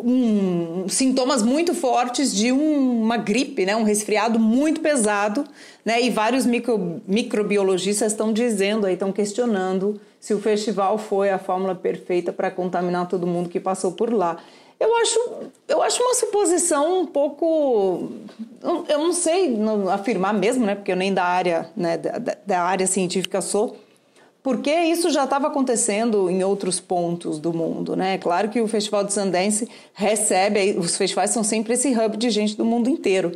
[0.04, 3.74] um, sintomas muito fortes de um, uma gripe, né?
[3.74, 5.44] um resfriado muito pesado,
[5.84, 6.02] né?
[6.02, 12.32] E vários micro, microbiologistas estão dizendo estão questionando se o festival foi a fórmula perfeita
[12.32, 14.38] para contaminar todo mundo que passou por lá.
[14.78, 15.18] Eu acho,
[15.68, 18.10] eu acho uma suposição um pouco.
[18.88, 19.56] Eu não sei
[19.90, 20.74] afirmar mesmo, né?
[20.74, 23.76] Porque eu nem da área, né, da, da área científica sou.
[24.46, 28.16] Porque isso já estava acontecendo em outros pontos do mundo, né?
[28.16, 32.56] Claro que o Festival de Sundance recebe, os festivais são sempre esse hub de gente
[32.56, 33.32] do mundo inteiro.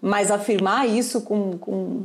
[0.00, 2.04] Mas afirmar isso com, com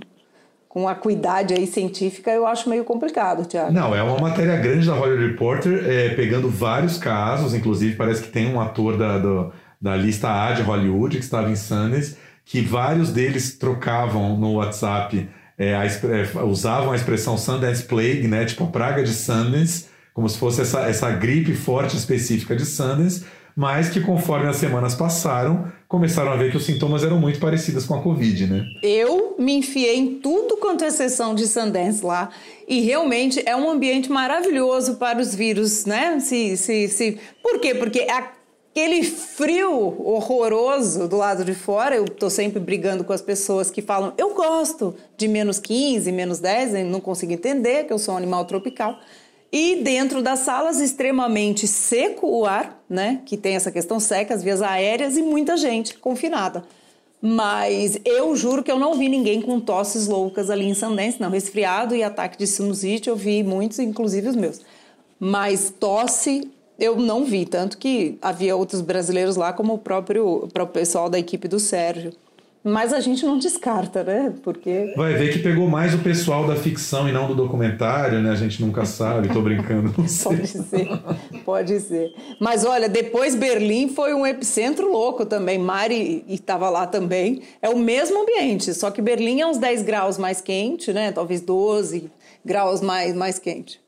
[0.67, 3.71] com acuidade aí científica, eu acho meio complicado, Tiago.
[3.71, 8.29] Não, é uma matéria grande da Hollywood Reporter, é, pegando vários casos, inclusive parece que
[8.29, 12.61] tem um ator da, do, da lista A de Hollywood, que estava em Sundance, que
[12.61, 15.29] vários deles trocavam no WhatsApp,
[15.61, 18.45] é, a, é, usavam a expressão Sundance Plague, né?
[18.45, 23.23] Tipo a praga de Sundance, como se fosse essa, essa gripe forte específica de Sundance,
[23.55, 27.85] mas que conforme as semanas passaram, começaram a ver que os sintomas eram muito parecidos
[27.85, 28.65] com a Covid, né?
[28.81, 32.29] Eu me enfiei em tudo quanto é sessão de Sundance lá
[32.67, 36.19] e realmente é um ambiente maravilhoso para os vírus, né?
[36.19, 37.19] Se, se, se...
[37.43, 37.75] Por quê?
[37.75, 38.07] Porque
[38.71, 43.81] aquele frio horroroso do lado de fora, eu tô sempre brigando com as pessoas que
[43.81, 48.17] falam, eu gosto de menos 15, menos 10, não consigo entender que eu sou um
[48.17, 48.97] animal tropical.
[49.51, 53.21] E dentro das salas, extremamente seco o ar, né?
[53.25, 56.63] Que tem essa questão seca, as vias aéreas e muita gente confinada.
[57.21, 61.29] Mas eu juro que eu não vi ninguém com tosses loucas ali em Sundance, não.
[61.29, 64.61] Resfriado e ataque de sinusite eu vi muitos, inclusive os meus.
[65.19, 66.49] Mas tosse
[66.81, 71.11] eu não vi, tanto que havia outros brasileiros lá, como o próprio, o próprio pessoal
[71.11, 72.11] da equipe do Sérgio.
[72.63, 74.33] Mas a gente não descarta, né?
[74.43, 74.93] Porque.
[74.95, 78.29] Vai ver que pegou mais o pessoal da ficção e não do documentário, né?
[78.29, 79.91] A gente nunca sabe, tô brincando.
[80.23, 80.87] pode ser,
[81.43, 82.13] pode ser.
[82.39, 85.57] Mas olha, depois Berlim foi um epicentro louco também.
[85.57, 87.41] Mari estava lá também.
[87.63, 91.11] É o mesmo ambiente, só que Berlim é uns 10 graus mais quente, né?
[91.11, 92.11] Talvez 12
[92.45, 93.81] graus mais, mais quente.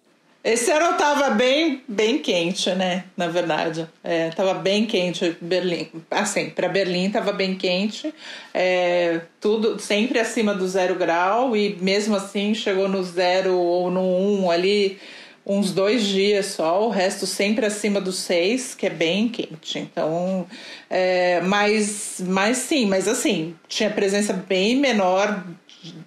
[0.43, 3.05] Esse ano tava bem, bem quente, né?
[3.15, 5.87] Na verdade, é, tava bem quente Berlim.
[6.11, 8.13] Assim, para Berlim tava bem quente,
[8.53, 14.01] é, tudo sempre acima do zero grau e mesmo assim chegou no zero ou no
[14.01, 14.99] um ali
[15.45, 19.79] uns dois dias só, o resto sempre acima dos seis, que é bem quente.
[19.79, 20.45] Então,
[20.89, 25.41] é, mas, mas sim, mas assim tinha presença bem menor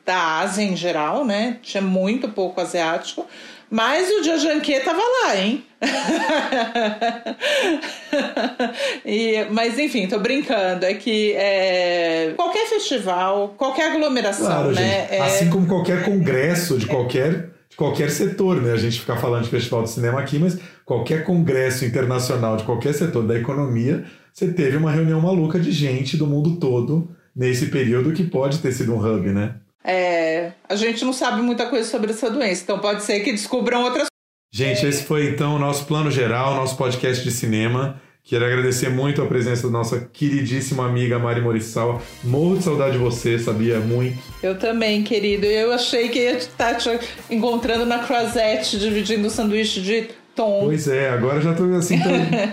[0.05, 1.59] da Ásia em geral, né?
[1.63, 3.27] Tinha muito pouco asiático
[3.71, 5.65] mas o Diojanque tava lá, hein?
[9.05, 10.85] e, mas enfim, tô brincando.
[10.85, 15.09] É que é, qualquer festival, qualquer aglomeração, claro, né?
[15.11, 15.21] É...
[15.21, 18.73] Assim como qualquer congresso de qualquer, de qualquer setor, né?
[18.73, 22.95] A gente fica falando de festival de cinema aqui, mas qualquer congresso internacional de qualquer
[22.95, 28.13] setor da economia, você teve uma reunião maluca de gente do mundo todo nesse período
[28.13, 29.57] que pode ter sido um hub, né?
[29.87, 33.85] É, a gente não sabe muita coisa sobre essa doença, então pode ser que descubram
[33.85, 34.09] outras
[34.53, 38.01] Gente, esse foi então o nosso plano geral, nosso podcast de cinema.
[38.25, 42.03] Quero agradecer muito a presença da nossa queridíssima amiga Mari Morissal.
[42.25, 43.79] Morro de saudade de você, sabia?
[43.79, 44.19] Muito.
[44.43, 45.47] Eu também, querido.
[45.47, 46.89] Eu achei que ia estar te
[47.31, 50.65] encontrando na Croisette, dividindo o sanduíche de Tom.
[50.67, 52.11] Pois é, agora já tô assim, tô,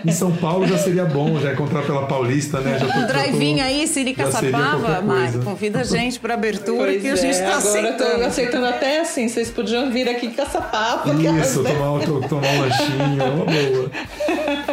[0.10, 2.80] em São Paulo já seria bom já encontrar pela Paulista, né?
[2.80, 7.10] Já tô, um drive-in aí, Siri Caçapava, Mari, convida a gente para abertura pois que
[7.10, 8.20] a gente é, tá agora aceitando.
[8.20, 11.14] Tô aceitando até assim, vocês podiam vir aqui Caçapava.
[11.14, 13.92] Isso, tomar, tomar um lanchinho, uma boa.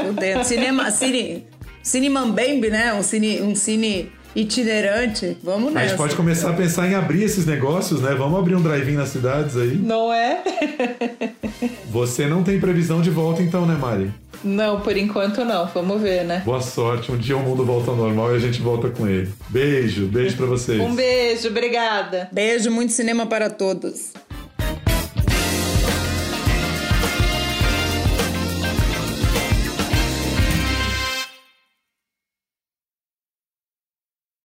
[0.04, 1.44] Meu Deus, cinema, cine,
[1.82, 2.94] cine Mambembe, né?
[2.94, 5.36] Um cine, um cine itinerante.
[5.42, 5.86] Vamos nessa.
[5.86, 8.14] A gente pode começar a pensar em abrir esses negócios, né?
[8.14, 9.74] Vamos abrir um drive-in nas cidades aí.
[9.76, 10.42] Não é?
[11.90, 14.10] Você não tem previsão de volta então, né, Mari?
[14.42, 15.66] Não, por enquanto não.
[15.66, 16.42] Vamos ver, né?
[16.44, 17.12] Boa sorte.
[17.12, 19.30] Um dia o mundo volta ao normal e a gente volta com ele.
[19.48, 20.80] Beijo, beijo para vocês.
[20.80, 22.28] Um beijo, obrigada.
[22.32, 24.12] Beijo, muito cinema para todos.